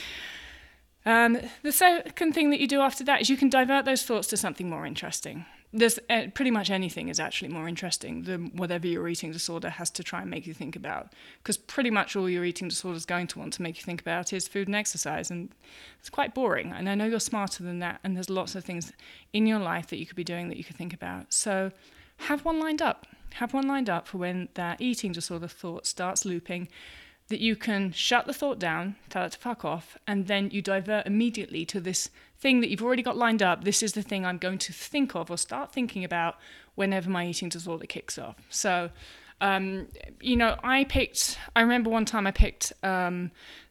Um, 1.04 1.38
the 1.62 1.72
second 1.72 2.32
thing 2.32 2.50
that 2.50 2.60
you 2.60 2.68
do 2.68 2.80
after 2.80 3.02
that 3.04 3.20
is 3.20 3.28
you 3.28 3.36
can 3.36 3.48
divert 3.48 3.84
those 3.84 4.04
thoughts 4.04 4.28
to 4.28 4.36
something 4.36 4.70
more 4.70 4.86
interesting 4.86 5.46
there's 5.72 5.98
uh, 6.10 6.26
pretty 6.34 6.50
much 6.50 6.70
anything 6.70 7.08
is 7.08 7.18
actually 7.18 7.48
more 7.48 7.66
interesting 7.66 8.24
than 8.24 8.54
whatever 8.56 8.86
your 8.86 9.08
eating 9.08 9.32
disorder 9.32 9.70
has 9.70 9.90
to 9.90 10.02
try 10.02 10.20
and 10.20 10.30
make 10.30 10.46
you 10.46 10.52
think 10.52 10.76
about. 10.76 11.14
Because 11.38 11.56
pretty 11.56 11.90
much 11.90 12.14
all 12.14 12.28
your 12.28 12.44
eating 12.44 12.68
disorder 12.68 12.96
is 12.96 13.06
going 13.06 13.26
to 13.28 13.38
want 13.38 13.54
to 13.54 13.62
make 13.62 13.78
you 13.78 13.82
think 13.82 14.00
about 14.00 14.32
is 14.32 14.46
food 14.46 14.68
and 14.68 14.76
exercise, 14.76 15.30
and 15.30 15.50
it's 15.98 16.10
quite 16.10 16.34
boring. 16.34 16.72
And 16.72 16.88
I 16.88 16.94
know 16.94 17.06
you're 17.06 17.20
smarter 17.20 17.62
than 17.62 17.78
that, 17.78 18.00
and 18.04 18.14
there's 18.14 18.28
lots 18.28 18.54
of 18.54 18.64
things 18.64 18.92
in 19.32 19.46
your 19.46 19.60
life 19.60 19.86
that 19.88 19.98
you 19.98 20.04
could 20.04 20.16
be 20.16 20.24
doing 20.24 20.48
that 20.48 20.58
you 20.58 20.64
could 20.64 20.76
think 20.76 20.92
about. 20.92 21.32
So 21.32 21.72
have 22.18 22.44
one 22.44 22.60
lined 22.60 22.82
up. 22.82 23.06
Have 23.34 23.54
one 23.54 23.66
lined 23.66 23.88
up 23.88 24.06
for 24.06 24.18
when 24.18 24.48
that 24.54 24.80
eating 24.80 25.12
disorder 25.12 25.48
thought 25.48 25.86
starts 25.86 26.26
looping. 26.26 26.68
That 27.28 27.40
you 27.40 27.56
can 27.56 27.92
shut 27.92 28.26
the 28.26 28.34
thought 28.34 28.58
down, 28.58 28.96
tell 29.08 29.24
it 29.24 29.32
to 29.32 29.38
fuck 29.38 29.64
off, 29.64 29.96
and 30.06 30.26
then 30.26 30.50
you 30.50 30.60
divert 30.60 31.06
immediately 31.06 31.64
to 31.66 31.80
this 31.80 32.10
thing 32.38 32.60
that 32.60 32.68
you've 32.68 32.82
already 32.82 33.02
got 33.02 33.16
lined 33.16 33.42
up. 33.42 33.64
This 33.64 33.82
is 33.82 33.92
the 33.92 34.02
thing 34.02 34.26
I'm 34.26 34.38
going 34.38 34.58
to 34.58 34.72
think 34.72 35.14
of 35.14 35.30
or 35.30 35.36
start 35.36 35.72
thinking 35.72 36.04
about 36.04 36.36
whenever 36.74 37.08
my 37.08 37.26
eating 37.26 37.48
disorder 37.48 37.86
kicks 37.86 38.18
off. 38.18 38.36
So, 38.50 38.90
um, 39.40 39.88
you 40.20 40.36
know, 40.36 40.56
I 40.62 40.84
picked, 40.84 41.38
I 41.54 41.62
remember 41.62 41.90
one 41.90 42.04
time 42.04 42.26
I 42.26 42.32
picked 42.32 42.72
um, 42.82 43.30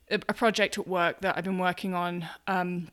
a, 0.10 0.34
project 0.34 0.77
at 0.77 0.88
work 0.88 1.22
that 1.22 1.38
I've 1.38 1.43
been 1.43 1.58
working 1.58 1.93
on. 1.93 2.27
Um, 2.48 2.89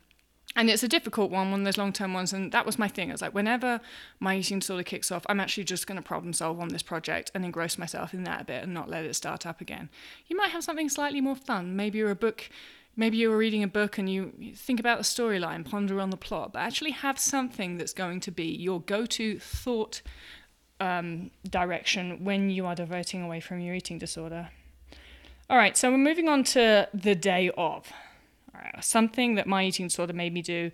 and 0.56 0.70
it's 0.70 0.82
a 0.82 0.88
difficult 0.88 1.30
one, 1.30 1.50
one 1.50 1.60
of 1.60 1.64
those 1.64 1.78
long 1.78 1.92
term 1.92 2.14
ones. 2.14 2.32
And 2.32 2.52
that 2.52 2.66
was 2.66 2.78
my 2.78 2.88
thing. 2.88 3.10
I 3.10 3.14
was 3.14 3.22
like, 3.22 3.34
whenever 3.34 3.80
my 4.18 4.36
eating 4.36 4.58
disorder 4.58 4.82
kicks 4.82 5.12
off, 5.12 5.24
I'm 5.28 5.40
actually 5.40 5.64
just 5.64 5.86
going 5.86 5.96
to 5.96 6.02
problem 6.02 6.32
solve 6.32 6.58
on 6.58 6.68
this 6.68 6.82
project 6.82 7.30
and 7.34 7.44
engross 7.44 7.78
myself 7.78 8.14
in 8.14 8.24
that 8.24 8.42
a 8.42 8.44
bit 8.44 8.62
and 8.64 8.74
not 8.74 8.88
let 8.88 9.04
it 9.04 9.14
start 9.14 9.46
up 9.46 9.60
again. 9.60 9.88
You 10.26 10.36
might 10.36 10.50
have 10.50 10.64
something 10.64 10.88
slightly 10.88 11.20
more 11.20 11.36
fun. 11.36 11.76
Maybe 11.76 11.98
you're 11.98 12.10
a 12.10 12.16
book. 12.16 12.48
Maybe 12.96 13.18
you're 13.18 13.36
reading 13.36 13.62
a 13.62 13.68
book 13.68 13.98
and 13.98 14.10
you 14.10 14.32
think 14.56 14.80
about 14.80 14.98
the 14.98 15.04
storyline, 15.04 15.64
ponder 15.64 16.00
on 16.00 16.10
the 16.10 16.16
plot, 16.16 16.52
but 16.54 16.60
actually 16.60 16.90
have 16.90 17.18
something 17.20 17.78
that's 17.78 17.92
going 17.92 18.18
to 18.20 18.32
be 18.32 18.46
your 18.46 18.80
go 18.80 19.06
to 19.06 19.38
thought 19.38 20.02
um, 20.80 21.30
direction 21.48 22.24
when 22.24 22.50
you 22.50 22.66
are 22.66 22.74
diverting 22.74 23.22
away 23.22 23.38
from 23.38 23.60
your 23.60 23.76
eating 23.76 23.98
disorder. 23.98 24.48
All 25.48 25.56
right, 25.56 25.76
so 25.76 25.90
we're 25.90 25.98
moving 25.98 26.28
on 26.28 26.42
to 26.44 26.88
the 26.92 27.14
day 27.14 27.50
of 27.56 27.92
something 28.80 29.34
that 29.36 29.46
my 29.46 29.64
eating 29.64 29.86
disorder 29.86 30.12
made 30.12 30.32
me 30.32 30.42
do 30.42 30.70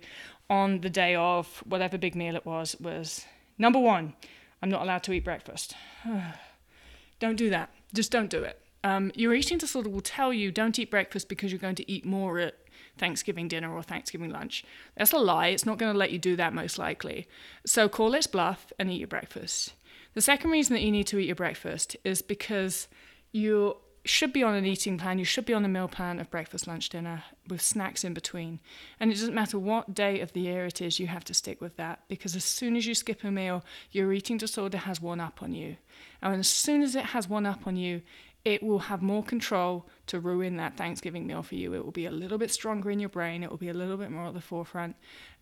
on 0.49 0.81
the 0.81 0.89
day 0.89 1.15
of 1.15 1.63
whatever 1.65 1.97
big 1.97 2.15
meal 2.15 2.35
it 2.35 2.45
was 2.45 2.75
was 2.79 3.25
number 3.57 3.79
one, 3.79 4.13
I'm 4.61 4.69
not 4.69 4.81
allowed 4.81 5.03
to 5.03 5.13
eat 5.13 5.23
breakfast. 5.23 5.75
don't 7.19 7.35
do 7.35 7.49
that. 7.49 7.69
Just 7.93 8.11
don't 8.11 8.29
do 8.29 8.43
it. 8.43 8.59
Um, 8.83 9.11
your 9.15 9.33
eating 9.33 9.57
disorder 9.57 9.89
will 9.89 10.01
tell 10.01 10.31
you 10.31 10.51
don't 10.51 10.77
eat 10.77 10.91
breakfast 10.91 11.27
because 11.27 11.51
you're 11.51 11.59
going 11.59 11.75
to 11.75 11.91
eat 11.91 12.05
more 12.05 12.37
at 12.39 12.55
Thanksgiving 12.97 13.47
dinner 13.47 13.73
or 13.73 13.81
Thanksgiving 13.81 14.29
lunch. 14.29 14.63
That's 14.95 15.11
a 15.11 15.17
lie. 15.17 15.47
It's 15.47 15.65
not 15.65 15.79
going 15.79 15.91
to 15.91 15.97
let 15.97 16.11
you 16.11 16.19
do 16.19 16.35
that 16.35 16.53
most 16.53 16.77
likely. 16.77 17.27
So 17.65 17.89
call 17.89 18.13
its 18.13 18.27
bluff 18.27 18.71
and 18.77 18.91
eat 18.91 18.99
your 18.99 19.07
breakfast. 19.07 19.73
The 20.13 20.21
second 20.21 20.51
reason 20.51 20.75
that 20.75 20.83
you 20.83 20.91
need 20.91 21.07
to 21.07 21.17
eat 21.17 21.25
your 21.25 21.35
breakfast 21.35 21.97
is 22.03 22.21
because 22.21 22.87
you 23.31 23.77
should 24.05 24.31
be 24.31 24.43
on 24.43 24.55
an 24.55 24.65
eating 24.65 24.97
plan, 24.97 25.19
you 25.19 25.25
should 25.25 25.45
be 25.45 25.53
on 25.53 25.65
a 25.65 25.69
meal 25.69 25.87
plan 25.87 26.19
of 26.19 26.29
breakfast, 26.29 26.67
lunch, 26.67 26.89
dinner 26.89 27.23
with 27.47 27.61
snacks 27.61 28.03
in 28.03 28.13
between. 28.13 28.59
And 28.99 29.11
it 29.11 29.15
doesn't 29.15 29.33
matter 29.33 29.57
what 29.57 29.93
day 29.93 30.19
of 30.19 30.33
the 30.33 30.41
year 30.41 30.65
it 30.65 30.81
is, 30.81 30.99
you 30.99 31.07
have 31.07 31.23
to 31.25 31.33
stick 31.33 31.59
with 31.59 31.75
that 31.77 32.01
because 32.07 32.35
as 32.35 32.45
soon 32.45 32.75
as 32.75 32.85
you 32.85 32.93
skip 32.93 33.23
a 33.23 33.31
meal, 33.31 33.63
your 33.91 34.13
eating 34.13 34.37
disorder 34.37 34.77
has 34.77 35.01
one 35.01 35.19
up 35.19 35.41
on 35.41 35.53
you. 35.53 35.77
And 36.21 36.39
as 36.39 36.47
soon 36.47 36.81
as 36.81 36.95
it 36.95 37.05
has 37.05 37.27
one 37.27 37.45
up 37.45 37.65
on 37.65 37.77
you, 37.77 38.01
it 38.45 38.61
will 38.61 38.79
have 38.79 39.01
more 39.01 39.23
control 39.23 39.87
to 40.05 40.19
ruin 40.19 40.57
that 40.57 40.77
Thanksgiving 40.77 41.25
meal 41.25 41.41
for 41.41 41.55
you. 41.55 41.73
It 41.73 41.83
will 41.83 41.91
be 41.91 42.05
a 42.05 42.11
little 42.11 42.37
bit 42.37 42.51
stronger 42.51 42.91
in 42.91 42.99
your 42.99 43.09
brain, 43.09 43.43
it 43.43 43.49
will 43.49 43.57
be 43.57 43.69
a 43.69 43.73
little 43.73 43.97
bit 43.97 44.11
more 44.11 44.27
at 44.27 44.35
the 44.35 44.41
forefront, 44.41 44.95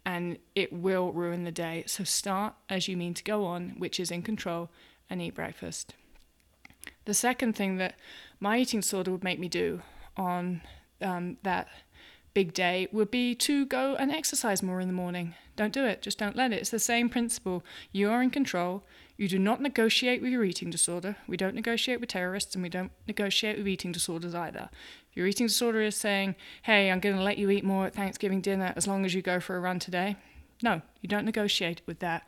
and 0.06 0.38
it 0.56 0.72
will 0.72 1.12
ruin 1.12 1.44
the 1.44 1.52
day. 1.52 1.84
So 1.86 2.06
start 2.06 2.56
as 2.70 2.88
you 2.88 2.96
mean 2.96 3.14
to 3.16 3.24
go 3.24 3.46
on, 3.46 3.76
which 3.78 4.00
is 4.00 4.10
in 4.10 4.22
control, 4.22 4.70
and 5.10 5.22
eat 5.22 5.36
breakfast. 5.36 5.96
The 7.06 7.14
second 7.14 7.54
thing 7.54 7.78
that 7.78 7.96
my 8.40 8.58
eating 8.58 8.80
disorder 8.80 9.12
would 9.12 9.24
make 9.24 9.40
me 9.40 9.50
do 9.50 9.82
on 10.16 10.62
um, 11.02 11.38
that 11.44 11.68
big 12.34 12.54
day 12.54 12.88
would 12.92 13.12
be 13.12 13.36
to 13.36 13.66
go 13.66 13.96
and 13.96 14.12
exercise 14.12 14.64
more 14.64 14.80
in 14.80 14.88
the 14.88 14.94
morning. 14.94 15.36
Don't 15.56 15.74
do 15.74 15.86
it, 15.86 16.02
just 16.02 16.18
don't 16.18 16.36
let 16.36 16.52
it. 16.52 16.60
It's 16.60 16.70
the 16.70 16.80
same 16.80 17.10
principle. 17.10 17.64
You 17.92 18.10
are 18.10 18.24
in 18.24 18.32
control. 18.32 18.84
You 19.18 19.28
do 19.28 19.38
not 19.38 19.62
negotiate 19.62 20.22
with 20.22 20.32
your 20.32 20.44
eating 20.44 20.72
disorder. 20.72 21.16
We 21.28 21.38
don't 21.38 21.54
negotiate 21.54 22.00
with 22.00 22.10
terrorists 22.10 22.56
and 22.56 22.64
we 22.64 22.70
don't 22.70 22.92
negotiate 23.08 23.58
with 23.58 23.68
eating 23.68 23.92
disorders 23.92 24.34
either. 24.34 24.70
If 25.12 25.18
your 25.18 25.28
eating 25.28 25.46
disorder 25.46 25.82
is 25.82 25.96
saying, 25.96 26.36
hey, 26.64 26.90
I'm 26.90 27.00
going 27.00 27.16
to 27.16 27.22
let 27.22 27.38
you 27.38 27.52
eat 27.52 27.64
more 27.64 27.86
at 27.86 27.94
Thanksgiving 27.94 28.42
dinner 28.42 28.74
as 28.76 28.88
long 28.88 29.06
as 29.06 29.14
you 29.14 29.22
go 29.22 29.40
for 29.40 29.56
a 29.56 29.60
run 29.60 29.78
today, 29.78 30.16
no, 30.64 30.82
you 31.02 31.10
don't 31.10 31.26
negotiate 31.26 31.82
with 31.86 32.00
that. 32.00 32.28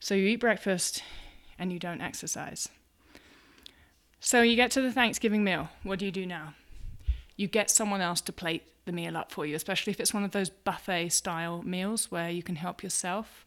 So 0.00 0.14
you 0.14 0.26
eat 0.26 0.40
breakfast 0.40 1.04
and 1.58 1.72
you 1.72 1.78
don't 1.78 2.00
exercise. 2.00 2.68
So 4.26 4.42
you 4.42 4.56
get 4.56 4.72
to 4.72 4.82
the 4.82 4.90
Thanksgiving 4.90 5.44
meal. 5.44 5.68
What 5.84 6.00
do 6.00 6.04
you 6.04 6.10
do 6.10 6.26
now? 6.26 6.54
You 7.36 7.46
get 7.46 7.70
someone 7.70 8.00
else 8.00 8.20
to 8.22 8.32
plate 8.32 8.64
the 8.84 8.90
meal 8.90 9.16
up 9.16 9.30
for 9.30 9.46
you, 9.46 9.54
especially 9.54 9.92
if 9.92 10.00
it's 10.00 10.12
one 10.12 10.24
of 10.24 10.32
those 10.32 10.50
buffet 10.50 11.10
style 11.10 11.62
meals 11.62 12.10
where 12.10 12.28
you 12.28 12.42
can 12.42 12.56
help 12.56 12.82
yourself. 12.82 13.44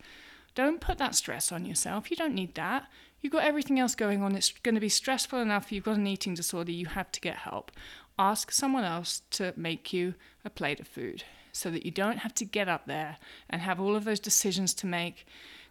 Don't 0.56 0.80
put 0.80 0.98
that 0.98 1.16
stress 1.16 1.52
on 1.52 1.66
yourself. 1.66 2.10
You 2.10 2.16
don't 2.16 2.34
need 2.34 2.56
that. 2.56 2.88
You've 3.20 3.34
got 3.34 3.44
everything 3.44 3.78
else 3.78 3.94
going 3.94 4.24
on. 4.24 4.38
It's 4.38 4.54
going 4.64 4.76
to 4.76 4.80
be 4.80 4.88
stressful 4.88 5.42
enough. 5.42 5.70
You've 5.70 5.84
got 5.84 5.98
an 5.98 6.08
eating 6.08 6.34
disorder. 6.34 6.72
You 6.72 6.86
have 6.86 7.12
to 7.12 7.20
get 7.20 7.36
help. 7.36 7.74
Ask 8.18 8.50
someone 8.54 8.86
else 8.86 9.24
to 9.32 9.54
make 9.58 9.92
you 9.92 10.14
a 10.46 10.50
plate 10.50 10.80
of 10.80 10.88
food 10.88 11.26
so 11.52 11.70
that 11.72 11.86
you 11.86 11.92
don't 11.92 12.20
have 12.20 12.34
to 12.36 12.46
get 12.46 12.70
up 12.70 12.86
there 12.86 13.18
and 13.50 13.62
have 13.62 13.82
all 13.82 13.98
of 13.98 14.06
those 14.06 14.22
decisions 14.22 14.74
to 14.76 14.88
make 14.88 15.28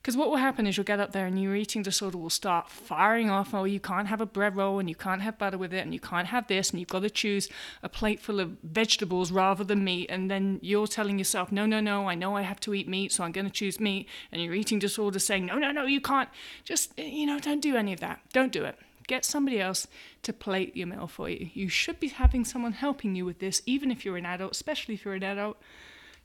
because 0.09 0.17
what 0.17 0.31
will 0.31 0.39
happen 0.39 0.67
is 0.67 0.75
you'll 0.75 0.85
get 0.85 1.01
up 1.01 1.13
there 1.13 1.27
and 1.27 1.39
your 1.39 1.55
eating 1.55 1.83
disorder 1.83 2.17
will 2.17 2.31
start 2.31 2.71
firing 2.71 3.29
off. 3.29 3.53
Oh, 3.53 3.65
you 3.65 3.79
can't 3.79 4.09
have 4.09 4.23
a 4.23 4.25
bread 4.25 4.57
roll 4.57 4.79
and 4.79 4.89
you 4.89 4.95
can't 4.95 5.21
have 5.21 5.37
butter 5.37 5.59
with 5.59 5.75
it 5.75 5.81
and 5.81 5.93
you 5.93 6.01
can't 6.01 6.29
have 6.29 6.47
this 6.47 6.71
and 6.71 6.81
you've 6.81 6.89
got 6.89 7.03
to 7.03 7.11
choose 7.11 7.51
a 7.83 7.91
plate 7.91 8.19
full 8.19 8.41
of 8.41 8.57
vegetables 8.63 9.31
rather 9.31 9.65
than 9.65 9.85
meat. 9.85 10.07
And 10.09 10.31
then 10.31 10.61
you're 10.63 10.87
telling 10.87 11.19
yourself, 11.19 11.53
no, 11.53 11.67
no, 11.67 11.81
no, 11.81 12.09
I 12.09 12.15
know 12.15 12.37
I 12.37 12.41
have 12.41 12.59
to 12.61 12.73
eat 12.73 12.89
meat, 12.89 13.13
so 13.13 13.23
I'm 13.23 13.33
going 13.33 13.45
to 13.45 13.53
choose 13.53 13.79
meat. 13.79 14.09
And 14.33 14.41
your 14.41 14.55
eating 14.55 14.79
disorder 14.79 15.19
saying, 15.19 15.45
no, 15.45 15.59
no, 15.59 15.73
no, 15.73 15.85
you 15.85 16.01
can't. 16.01 16.31
Just, 16.65 16.95
eh, 16.97 17.03
you 17.03 17.27
know, 17.27 17.39
don't 17.39 17.61
do 17.61 17.77
any 17.77 17.93
of 17.93 18.01
that. 18.01 18.21
Don't 18.33 18.51
do 18.51 18.65
it. 18.65 18.79
Get 19.09 19.27
somebody 19.27 19.61
else 19.61 19.87
to 20.23 20.33
plate 20.33 20.75
your 20.75 20.87
meal 20.87 21.07
for 21.07 21.29
you. 21.29 21.51
You 21.53 21.69
should 21.69 22.01
be 22.01 22.09
having 22.09 22.47
someone 22.47 22.73
helping 22.73 23.15
you 23.15 23.27
with 23.27 23.41
this, 23.41 23.61
even 23.67 23.91
if 23.91 24.07
you're 24.07 24.17
an 24.17 24.25
adult, 24.25 24.53
especially 24.53 24.95
if 24.95 25.05
you're 25.05 25.13
an 25.13 25.23
adult. 25.23 25.59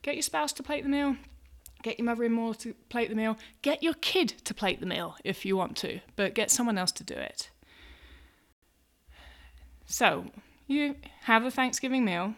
Get 0.04 0.16
your 0.16 0.22
spouse 0.22 0.54
to 0.54 0.64
plate 0.64 0.84
the 0.84 0.90
meal 0.90 1.18
Get 1.84 2.00
your 2.00 2.06
mother 2.06 2.24
in 2.24 2.36
law 2.36 2.54
to 2.54 2.74
plate 2.90 3.10
the 3.10 3.16
meal. 3.16 3.38
Get 3.62 3.84
your 3.84 3.94
kid 3.94 4.30
to 4.46 4.54
plate 4.54 4.80
the 4.80 4.86
meal 4.86 5.16
if 5.24 5.46
you 5.46 5.56
want 5.56 5.78
to, 5.78 6.00
but 6.16 6.34
get 6.34 6.50
someone 6.50 6.78
else 6.78 6.92
to 6.94 7.04
do 7.04 7.14
it. 7.14 7.50
So, 9.86 10.26
you 10.66 10.96
have 11.24 11.46
a 11.46 11.52
Thanksgiving 11.52 12.04
meal. 12.06 12.34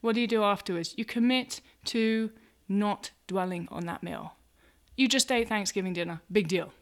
What 0.00 0.14
do 0.14 0.20
you 0.20 0.26
do 0.26 0.44
afterwards? 0.44 0.94
You 0.96 1.04
commit 1.04 1.60
to 1.86 2.30
not 2.68 3.10
dwelling 3.26 3.68
on 3.70 3.86
that 3.86 4.02
meal. 4.02 4.34
You 4.96 5.08
just 5.08 5.30
ate 5.30 5.48
Thanksgiving 5.48 5.92
dinner. 5.92 6.22
Big 6.30 6.48
deal. 6.48 6.72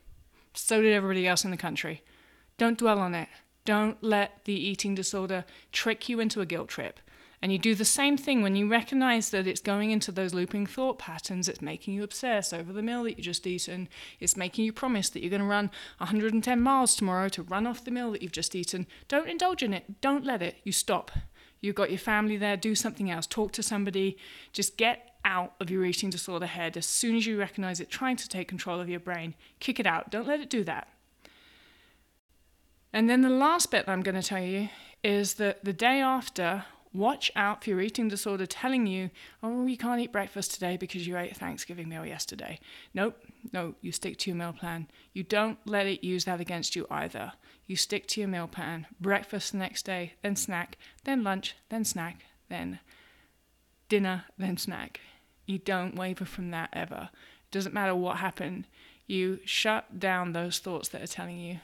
So 0.52 0.80
did 0.80 0.92
everybody 0.92 1.26
else 1.26 1.44
in 1.44 1.50
the 1.50 1.56
country. 1.56 2.02
Don't 2.58 2.78
dwell 2.78 2.98
on 2.98 3.14
it. 3.14 3.28
Don't 3.64 4.02
let 4.02 4.44
the 4.44 4.52
eating 4.52 4.94
disorder 4.94 5.44
trick 5.72 6.08
you 6.08 6.20
into 6.20 6.40
a 6.40 6.46
guilt 6.46 6.68
trip. 6.68 7.00
And 7.44 7.52
you 7.52 7.58
do 7.58 7.74
the 7.74 7.84
same 7.84 8.16
thing 8.16 8.40
when 8.40 8.56
you 8.56 8.70
recognize 8.70 9.28
that 9.28 9.46
it's 9.46 9.60
going 9.60 9.90
into 9.90 10.10
those 10.10 10.32
looping 10.32 10.64
thought 10.64 10.98
patterns. 10.98 11.46
It's 11.46 11.60
making 11.60 11.92
you 11.92 12.02
obsess 12.02 12.54
over 12.54 12.72
the 12.72 12.80
meal 12.80 13.04
that 13.04 13.18
you 13.18 13.22
just 13.22 13.46
eaten. 13.46 13.86
It's 14.18 14.34
making 14.34 14.64
you 14.64 14.72
promise 14.72 15.10
that 15.10 15.20
you're 15.20 15.28
going 15.28 15.42
to 15.42 15.46
run 15.46 15.70
110 15.98 16.58
miles 16.58 16.96
tomorrow 16.96 17.28
to 17.28 17.42
run 17.42 17.66
off 17.66 17.84
the 17.84 17.90
meal 17.90 18.12
that 18.12 18.22
you've 18.22 18.32
just 18.32 18.56
eaten. 18.56 18.86
Don't 19.08 19.28
indulge 19.28 19.62
in 19.62 19.74
it. 19.74 20.00
Don't 20.00 20.24
let 20.24 20.40
it. 20.40 20.56
You 20.64 20.72
stop. 20.72 21.10
You've 21.60 21.74
got 21.74 21.90
your 21.90 21.98
family 21.98 22.38
there. 22.38 22.56
Do 22.56 22.74
something 22.74 23.10
else. 23.10 23.26
Talk 23.26 23.52
to 23.52 23.62
somebody. 23.62 24.16
Just 24.54 24.78
get 24.78 25.10
out 25.22 25.52
of 25.60 25.68
your 25.68 25.84
eating 25.84 26.08
disorder 26.08 26.46
head 26.46 26.78
as 26.78 26.86
soon 26.86 27.14
as 27.14 27.26
you 27.26 27.38
recognize 27.38 27.78
it 27.78 27.90
trying 27.90 28.16
to 28.16 28.26
take 28.26 28.48
control 28.48 28.80
of 28.80 28.88
your 28.88 29.00
brain. 29.00 29.34
Kick 29.60 29.78
it 29.78 29.86
out. 29.86 30.10
Don't 30.10 30.26
let 30.26 30.40
it 30.40 30.48
do 30.48 30.64
that. 30.64 30.88
And 32.90 33.10
then 33.10 33.20
the 33.20 33.28
last 33.28 33.70
bit 33.70 33.84
I'm 33.86 34.00
going 34.00 34.18
to 34.18 34.26
tell 34.26 34.42
you 34.42 34.70
is 35.02 35.34
that 35.34 35.62
the 35.62 35.74
day 35.74 36.00
after 36.00 36.64
Watch 36.94 37.32
out 37.34 37.64
for 37.64 37.70
your 37.70 37.80
eating 37.80 38.06
disorder 38.06 38.46
telling 38.46 38.86
you, 38.86 39.10
oh, 39.42 39.66
you 39.66 39.76
can't 39.76 40.00
eat 40.00 40.12
breakfast 40.12 40.54
today 40.54 40.76
because 40.76 41.08
you 41.08 41.18
ate 41.18 41.36
Thanksgiving 41.36 41.88
meal 41.88 42.06
yesterday. 42.06 42.60
Nope, 42.94 43.18
no, 43.52 43.74
you 43.80 43.90
stick 43.90 44.16
to 44.18 44.30
your 44.30 44.36
meal 44.36 44.52
plan. 44.52 44.86
You 45.12 45.24
don't 45.24 45.58
let 45.66 45.88
it 45.88 46.04
use 46.04 46.24
that 46.26 46.40
against 46.40 46.76
you 46.76 46.86
either. 46.88 47.32
You 47.66 47.74
stick 47.74 48.06
to 48.08 48.20
your 48.20 48.28
meal 48.28 48.46
plan. 48.46 48.86
Breakfast 49.00 49.50
the 49.50 49.58
next 49.58 49.84
day, 49.84 50.12
then 50.22 50.36
snack, 50.36 50.78
then 51.02 51.24
lunch, 51.24 51.56
then 51.68 51.84
snack, 51.84 52.26
then 52.48 52.78
dinner, 53.88 54.26
then 54.38 54.56
snack. 54.56 55.00
You 55.46 55.58
don't 55.58 55.96
waver 55.96 56.24
from 56.24 56.52
that 56.52 56.70
ever. 56.72 57.10
It 57.12 57.50
doesn't 57.50 57.74
matter 57.74 57.96
what 57.96 58.18
happened. 58.18 58.68
You 59.08 59.40
shut 59.44 59.98
down 59.98 60.32
those 60.32 60.60
thoughts 60.60 60.90
that 60.90 61.02
are 61.02 61.08
telling 61.08 61.40
you 61.40 61.58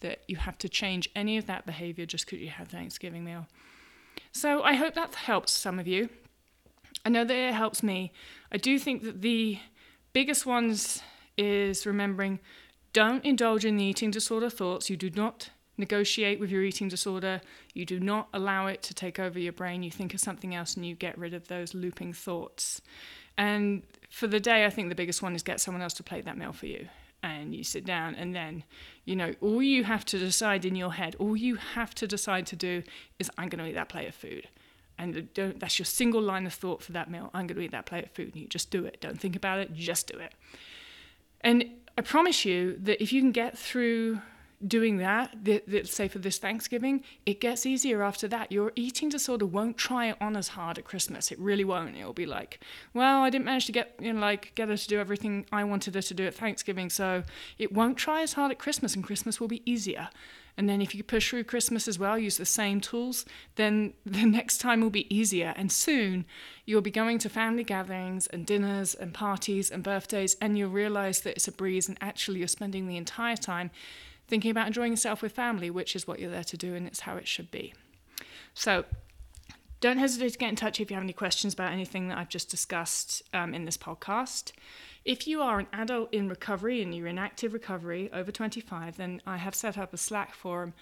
that 0.00 0.22
you 0.26 0.36
have 0.36 0.58
to 0.58 0.68
change 0.68 1.08
any 1.14 1.38
of 1.38 1.46
that 1.46 1.66
behavior 1.66 2.04
just 2.04 2.26
because 2.26 2.40
you 2.40 2.50
had 2.50 2.68
Thanksgiving 2.68 3.24
meal. 3.24 3.46
So 4.32 4.62
I 4.62 4.74
hope 4.74 4.94
that 4.94 5.14
helps 5.14 5.52
some 5.52 5.78
of 5.78 5.86
you. 5.86 6.08
I 7.04 7.08
know 7.08 7.24
that 7.24 7.34
it 7.34 7.54
helps 7.54 7.82
me. 7.82 8.12
I 8.50 8.56
do 8.56 8.78
think 8.78 9.02
that 9.04 9.22
the 9.22 9.58
biggest 10.12 10.46
ones 10.46 11.02
is 11.36 11.86
remembering 11.86 12.40
don't 12.92 13.24
indulge 13.24 13.64
in 13.64 13.76
the 13.76 13.84
eating 13.84 14.10
disorder 14.10 14.48
thoughts. 14.48 14.88
You 14.88 14.96
do 14.96 15.10
not 15.10 15.50
negotiate 15.76 16.40
with 16.40 16.50
your 16.50 16.62
eating 16.62 16.88
disorder. 16.88 17.42
You 17.74 17.84
do 17.84 18.00
not 18.00 18.28
allow 18.32 18.66
it 18.68 18.82
to 18.84 18.94
take 18.94 19.18
over 19.18 19.38
your 19.38 19.52
brain. 19.52 19.82
You 19.82 19.90
think 19.90 20.14
of 20.14 20.20
something 20.20 20.54
else 20.54 20.74
and 20.74 20.86
you 20.86 20.94
get 20.94 21.18
rid 21.18 21.34
of 21.34 21.48
those 21.48 21.74
looping 21.74 22.14
thoughts. 22.14 22.80
And 23.36 23.82
for 24.10 24.26
the 24.26 24.40
day, 24.40 24.64
I 24.64 24.70
think 24.70 24.88
the 24.88 24.94
biggest 24.94 25.22
one 25.22 25.34
is 25.34 25.42
get 25.42 25.60
someone 25.60 25.82
else 25.82 25.92
to 25.94 26.02
plate 26.02 26.24
that 26.24 26.38
meal 26.38 26.52
for 26.52 26.66
you. 26.66 26.88
And 27.22 27.54
you 27.54 27.64
sit 27.64 27.84
down 27.84 28.14
and 28.14 28.34
then 28.34 28.62
you 29.04 29.16
know 29.16 29.34
all 29.40 29.62
you 29.62 29.84
have 29.84 30.04
to 30.04 30.18
decide 30.18 30.64
in 30.64 30.76
your 30.76 30.92
head 30.92 31.16
all 31.18 31.36
you 31.36 31.56
have 31.56 31.94
to 31.94 32.06
decide 32.06 32.46
to 32.46 32.54
do 32.54 32.82
is 33.18 33.30
i'm 33.38 33.48
going 33.48 33.62
to 33.62 33.68
eat 33.70 33.74
that 33.74 33.88
plate 33.88 34.08
of 34.08 34.14
food. 34.14 34.48
And 34.98 35.28
that's 35.34 35.78
your 35.78 35.86
single 35.86 36.22
line 36.22 36.46
of 36.46 36.54
thought 36.54 36.82
for 36.82 36.92
that 36.92 37.10
meal. 37.10 37.30
I'm 37.34 37.46
going 37.46 37.58
to 37.58 37.64
eat 37.64 37.72
that 37.72 37.86
plate 37.86 38.04
of 38.04 38.10
food 38.12 38.28
and 38.28 38.36
you 38.36 38.48
just 38.48 38.70
do 38.70 38.84
it. 38.86 39.00
Don't 39.00 39.20
think 39.20 39.36
about 39.36 39.58
it. 39.58 39.74
Just 39.74 40.10
do 40.10 40.18
it. 40.18 40.32
And 41.42 41.64
i 41.98 42.02
promise 42.02 42.44
you 42.44 42.76
that 42.82 43.02
if 43.02 43.12
you 43.12 43.20
can 43.20 43.32
get 43.32 43.58
through 43.58 44.20
doing 44.66 44.98
that, 44.98 45.44
that, 45.44 45.68
that, 45.68 45.88
say 45.88 46.08
for 46.08 46.18
this 46.18 46.38
Thanksgiving, 46.38 47.02
it 47.26 47.40
gets 47.40 47.66
easier 47.66 48.02
after 48.02 48.26
that. 48.28 48.50
Your 48.50 48.72
eating 48.74 49.08
disorder 49.08 49.46
won't 49.46 49.76
try 49.76 50.06
it 50.06 50.16
on 50.20 50.36
as 50.36 50.48
hard 50.48 50.78
at 50.78 50.84
Christmas. 50.84 51.30
It 51.30 51.38
really 51.38 51.64
won't. 51.64 51.96
It'll 51.96 52.12
be 52.12 52.26
like, 52.26 52.60
well, 52.94 53.22
I 53.22 53.30
didn't 53.30 53.44
manage 53.44 53.66
to 53.66 53.72
get 53.72 53.94
you 54.00 54.12
know 54.12 54.20
like 54.20 54.52
get 54.54 54.68
her 54.68 54.76
to 54.76 54.88
do 54.88 54.98
everything 54.98 55.46
I 55.52 55.64
wanted 55.64 55.94
her 55.94 56.02
to 56.02 56.14
do 56.14 56.26
at 56.26 56.34
Thanksgiving, 56.34 56.90
so 56.90 57.22
it 57.58 57.72
won't 57.72 57.96
try 57.96 58.22
as 58.22 58.34
hard 58.34 58.50
at 58.50 58.58
Christmas, 58.58 58.94
and 58.94 59.04
Christmas 59.04 59.40
will 59.40 59.48
be 59.48 59.62
easier. 59.70 60.08
And 60.56 60.68
then 60.68 60.80
if 60.80 60.94
you 60.94 61.02
push 61.02 61.28
through 61.28 61.44
Christmas 61.44 61.86
as 61.86 61.98
well, 61.98 62.18
use 62.18 62.38
the 62.38 62.46
same 62.46 62.80
tools, 62.80 63.26
then 63.56 63.92
the 64.06 64.24
next 64.24 64.58
time 64.58 64.80
will 64.80 64.90
be 64.90 65.14
easier. 65.14 65.52
And 65.56 65.70
soon 65.70 66.24
you'll 66.64 66.80
be 66.80 66.90
going 66.90 67.18
to 67.18 67.28
family 67.28 67.62
gatherings 67.64 68.26
and 68.28 68.46
dinners 68.46 68.94
and 68.94 69.12
parties 69.12 69.70
and 69.70 69.82
birthdays, 69.82 70.36
and 70.40 70.56
you'll 70.56 70.70
realize 70.70 71.20
that 71.20 71.36
it's 71.36 71.48
a 71.48 71.52
breeze, 71.52 71.88
and 71.88 71.98
actually 72.00 72.38
you're 72.38 72.48
spending 72.48 72.86
the 72.86 72.96
entire 72.96 73.36
time 73.36 73.70
thinking 74.28 74.50
about 74.50 74.66
enjoying 74.66 74.92
yourself 74.92 75.22
with 75.22 75.32
family, 75.32 75.70
which 75.70 75.94
is 75.96 76.06
what 76.06 76.18
you're 76.18 76.30
there 76.30 76.44
to 76.44 76.56
do 76.56 76.74
and 76.74 76.86
it's 76.86 77.00
how 77.00 77.16
it 77.16 77.28
should 77.28 77.50
be. 77.50 77.74
So, 78.54 78.84
don't 79.80 79.98
hesitate 79.98 80.32
to 80.32 80.38
get 80.38 80.48
in 80.48 80.56
touch 80.56 80.80
if 80.80 80.90
you 80.90 80.94
have 80.94 81.04
any 81.04 81.12
questions 81.12 81.52
about 81.52 81.70
anything 81.70 82.08
that 82.08 82.16
I've 82.16 82.30
just 82.30 82.48
discussed 82.48 83.22
um, 83.34 83.54
in 83.54 83.66
this 83.66 83.76
podcast. 83.76 84.52
If 85.04 85.28
you 85.28 85.42
are 85.42 85.60
an 85.60 85.66
adult 85.72 86.12
in 86.12 86.28
recovery 86.28 86.82
and 86.82 86.94
you're 86.94 87.06
in 87.06 87.18
active 87.18 87.52
recovery 87.52 88.10
over 88.12 88.32
25, 88.32 88.96
then 88.96 89.20
I 89.26 89.36
have 89.36 89.54
set 89.54 89.78
up 89.78 89.92
a 89.92 89.96
Slack 89.96 90.34
forum 90.34 90.72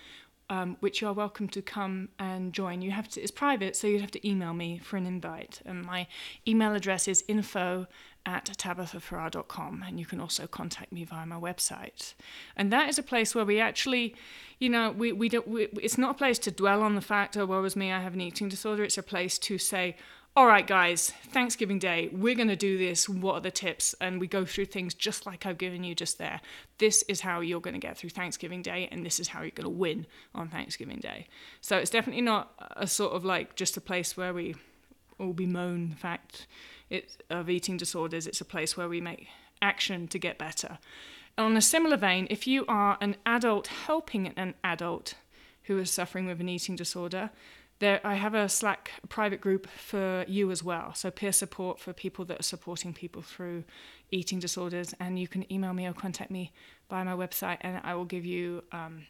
um, 0.51 0.77
which 0.81 1.01
you 1.01 1.09
are 1.09 1.13
welcome 1.13 1.49
to 1.49 1.63
come 1.63 2.09
and 2.19 2.53
join. 2.53 2.83
You 2.83 2.91
have 2.91 3.09
to, 3.11 3.21
it's 3.21 3.31
private, 3.31 3.77
so 3.77 3.87
you'd 3.87 4.01
have 4.01 4.11
to 4.13 4.29
email 4.29 4.55
me 4.55 4.79
for 4.79 4.97
an 4.97 5.07
invite. 5.07 5.61
And 5.65 5.85
my 5.85 6.07
email 6.47 6.75
address 6.75 7.09
is 7.09 7.25
info 7.29 7.87
at 8.27 8.47
tabithafarrar.com 8.47 9.85
and 9.87 10.01
you 10.01 10.07
can 10.07 10.19
also 10.19 10.47
contact 10.47 10.91
me 10.93 11.05
via 11.05 11.27
my 11.27 11.37
website 11.37 12.15
and 12.57 12.73
that 12.73 12.89
is 12.89 12.99
a 12.99 13.03
place 13.03 13.35
where 13.35 13.45
we 13.45 13.61
actually 13.61 14.17
you 14.59 14.71
know 14.71 14.91
we, 14.91 15.13
we 15.13 15.29
don't 15.29 15.47
we, 15.47 15.65
it's 15.83 15.99
not 15.99 16.13
a 16.13 16.15
place 16.15 16.39
to 16.39 16.51
dwell 16.51 16.83
on 16.83 16.95
the 16.95 17.03
fact 17.03 17.37
oh 17.37 17.45
woe 17.45 17.63
is 17.65 17.77
me 17.77 17.93
i 17.93 18.01
have 18.01 18.15
an 18.15 18.23
eating 18.23 18.49
disorder 18.49 18.83
it's 18.83 18.97
a 18.97 19.03
place 19.03 19.39
to 19.39 19.59
say 19.59 19.95
all 20.37 20.47
right 20.47 20.67
guys 20.67 21.11
thanksgiving 21.29 21.79
day 21.79 22.09
we're 22.12 22.35
going 22.35 22.49
to 22.49 22.57
do 22.57 22.76
this 22.76 23.09
what 23.09 23.35
are 23.35 23.41
the 23.41 23.50
tips 23.50 23.95
and 24.00 24.21
we 24.21 24.26
go 24.26 24.45
through 24.45 24.64
things 24.64 24.93
just 24.93 25.26
like 25.26 25.47
i've 25.47 25.59
given 25.59 25.85
you 25.85 25.95
just 25.95 26.19
there 26.19 26.41
this 26.79 27.03
is 27.05 27.21
how 27.21 27.41
you're 27.41 27.61
going 27.61 27.75
to 27.75 27.81
get 27.81 27.97
through 27.97 28.11
thanksgiving 28.11 28.61
day 28.61 28.88
and 28.91 29.07
this 29.07 29.21
is 29.21 29.29
how 29.29 29.43
you're 29.43 29.50
going 29.50 29.64
to 29.64 29.69
win 29.69 30.07
on 30.35 30.49
thanksgiving 30.49 30.99
day 30.99 31.26
so 31.61 31.76
it's 31.76 31.91
definitely 31.91 32.23
not 32.23 32.53
a 32.76 32.87
sort 32.87 33.12
of 33.12 33.25
like 33.25 33.55
just 33.55 33.76
a 33.76 33.81
place 33.81 34.17
where 34.17 34.35
we 34.35 34.55
all 35.19 35.33
bemoan 35.33 35.91
the 35.91 35.97
fact 35.97 36.47
of 37.31 37.50
eating 37.50 37.76
disorders. 37.76 38.26
It's 38.26 38.41
a 38.41 38.45
place 38.45 38.76
where 38.76 38.88
we 38.88 39.00
make 39.00 39.29
action 39.62 40.09
to 40.09 40.19
get 40.19 40.38
better. 40.38 40.79
On 41.37 41.57
a 41.57 41.62
similar 41.62 41.97
vein, 41.97 42.26
if 42.31 42.47
you 42.47 42.64
are 42.69 42.97
an 43.00 43.17
adult 43.26 43.67
helping 43.67 44.29
an 44.29 44.55
adult 44.62 45.14
who 45.64 45.79
is 45.79 45.91
suffering 45.91 46.26
with 46.26 46.41
an 46.41 46.49
eating 46.49 46.76
disorder, 46.76 47.31
there 47.78 48.00
I 48.04 48.14
have 48.14 48.35
a 48.35 48.49
Slack 48.49 48.90
private 49.09 49.40
group 49.40 49.66
for 49.69 50.25
you 50.28 50.50
as 50.50 50.62
well. 50.62 50.95
So 50.95 51.11
peer 51.11 51.33
support 51.33 51.78
for 51.78 51.93
people 51.93 52.25
that 52.26 52.40
are 52.40 52.45
supporting 52.45 52.93
people 52.93 53.23
through 53.23 53.64
eating 54.11 54.38
disorders, 54.38 54.95
and 55.00 55.19
you 55.19 55.28
can 55.28 55.50
email 55.52 55.73
me 55.73 55.87
or 55.87 55.93
contact 55.93 56.31
me 56.31 56.52
via 56.88 57.04
my 57.04 57.12
website, 57.12 57.59
and 57.61 57.81
I 57.85 57.95
will 57.95 58.04
give 58.04 58.25
you. 58.25 58.64
Um, 58.73 59.07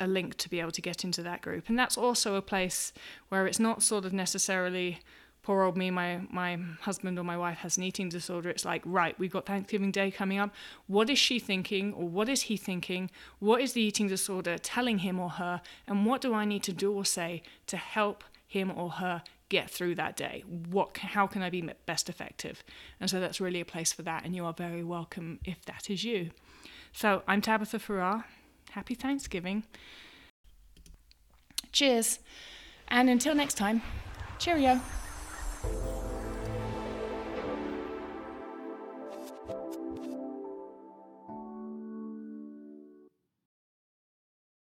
a 0.00 0.06
link 0.06 0.36
to 0.36 0.48
be 0.48 0.60
able 0.60 0.70
to 0.70 0.80
get 0.80 1.02
into 1.02 1.24
that 1.24 1.42
group. 1.42 1.68
And 1.68 1.76
that's 1.76 1.98
also 1.98 2.36
a 2.36 2.40
place 2.42 2.92
where 3.30 3.48
it's 3.48 3.58
not 3.58 3.82
sort 3.82 4.04
of 4.04 4.12
necessarily 4.12 5.00
poor 5.48 5.62
old 5.62 5.78
me, 5.78 5.90
my 5.90 6.20
my 6.30 6.58
husband 6.82 7.18
or 7.18 7.24
my 7.24 7.38
wife 7.38 7.56
has 7.56 7.78
an 7.78 7.82
eating 7.82 8.10
disorder. 8.10 8.50
It's 8.50 8.66
like, 8.66 8.82
right, 8.84 9.18
we've 9.18 9.32
got 9.32 9.46
Thanksgiving 9.46 9.90
Day 9.90 10.10
coming 10.10 10.38
up. 10.38 10.50
What 10.88 11.08
is 11.08 11.18
she 11.18 11.38
thinking, 11.38 11.94
or 11.94 12.06
what 12.06 12.28
is 12.28 12.42
he 12.42 12.58
thinking? 12.58 13.10
What 13.38 13.62
is 13.62 13.72
the 13.72 13.80
eating 13.80 14.08
disorder 14.08 14.58
telling 14.58 14.98
him 14.98 15.18
or 15.18 15.30
her, 15.30 15.62
and 15.86 16.04
what 16.04 16.20
do 16.20 16.34
I 16.34 16.44
need 16.44 16.62
to 16.64 16.74
do 16.74 16.92
or 16.92 17.06
say 17.06 17.42
to 17.68 17.78
help 17.78 18.24
him 18.46 18.70
or 18.70 18.90
her 18.90 19.22
get 19.48 19.70
through 19.70 19.94
that 19.94 20.18
day? 20.18 20.44
What, 20.68 20.98
how 20.98 21.26
can 21.26 21.40
I 21.40 21.48
be 21.48 21.62
best 21.86 22.10
effective? 22.10 22.62
And 23.00 23.08
so 23.08 23.18
that's 23.18 23.40
really 23.40 23.62
a 23.62 23.64
place 23.64 23.90
for 23.90 24.02
that, 24.02 24.26
and 24.26 24.36
you 24.36 24.44
are 24.44 24.52
very 24.52 24.84
welcome 24.84 25.38
if 25.46 25.64
that 25.64 25.88
is 25.88 26.04
you. 26.04 26.28
So 26.92 27.22
I'm 27.26 27.40
Tabitha 27.40 27.78
Farrar. 27.78 28.26
Happy 28.72 28.94
Thanksgiving. 28.94 29.64
Cheers, 31.72 32.18
and 32.88 33.08
until 33.08 33.34
next 33.34 33.54
time, 33.54 33.80
cheerio. 34.38 34.82
Thank 35.60 35.74
you. 35.74 35.97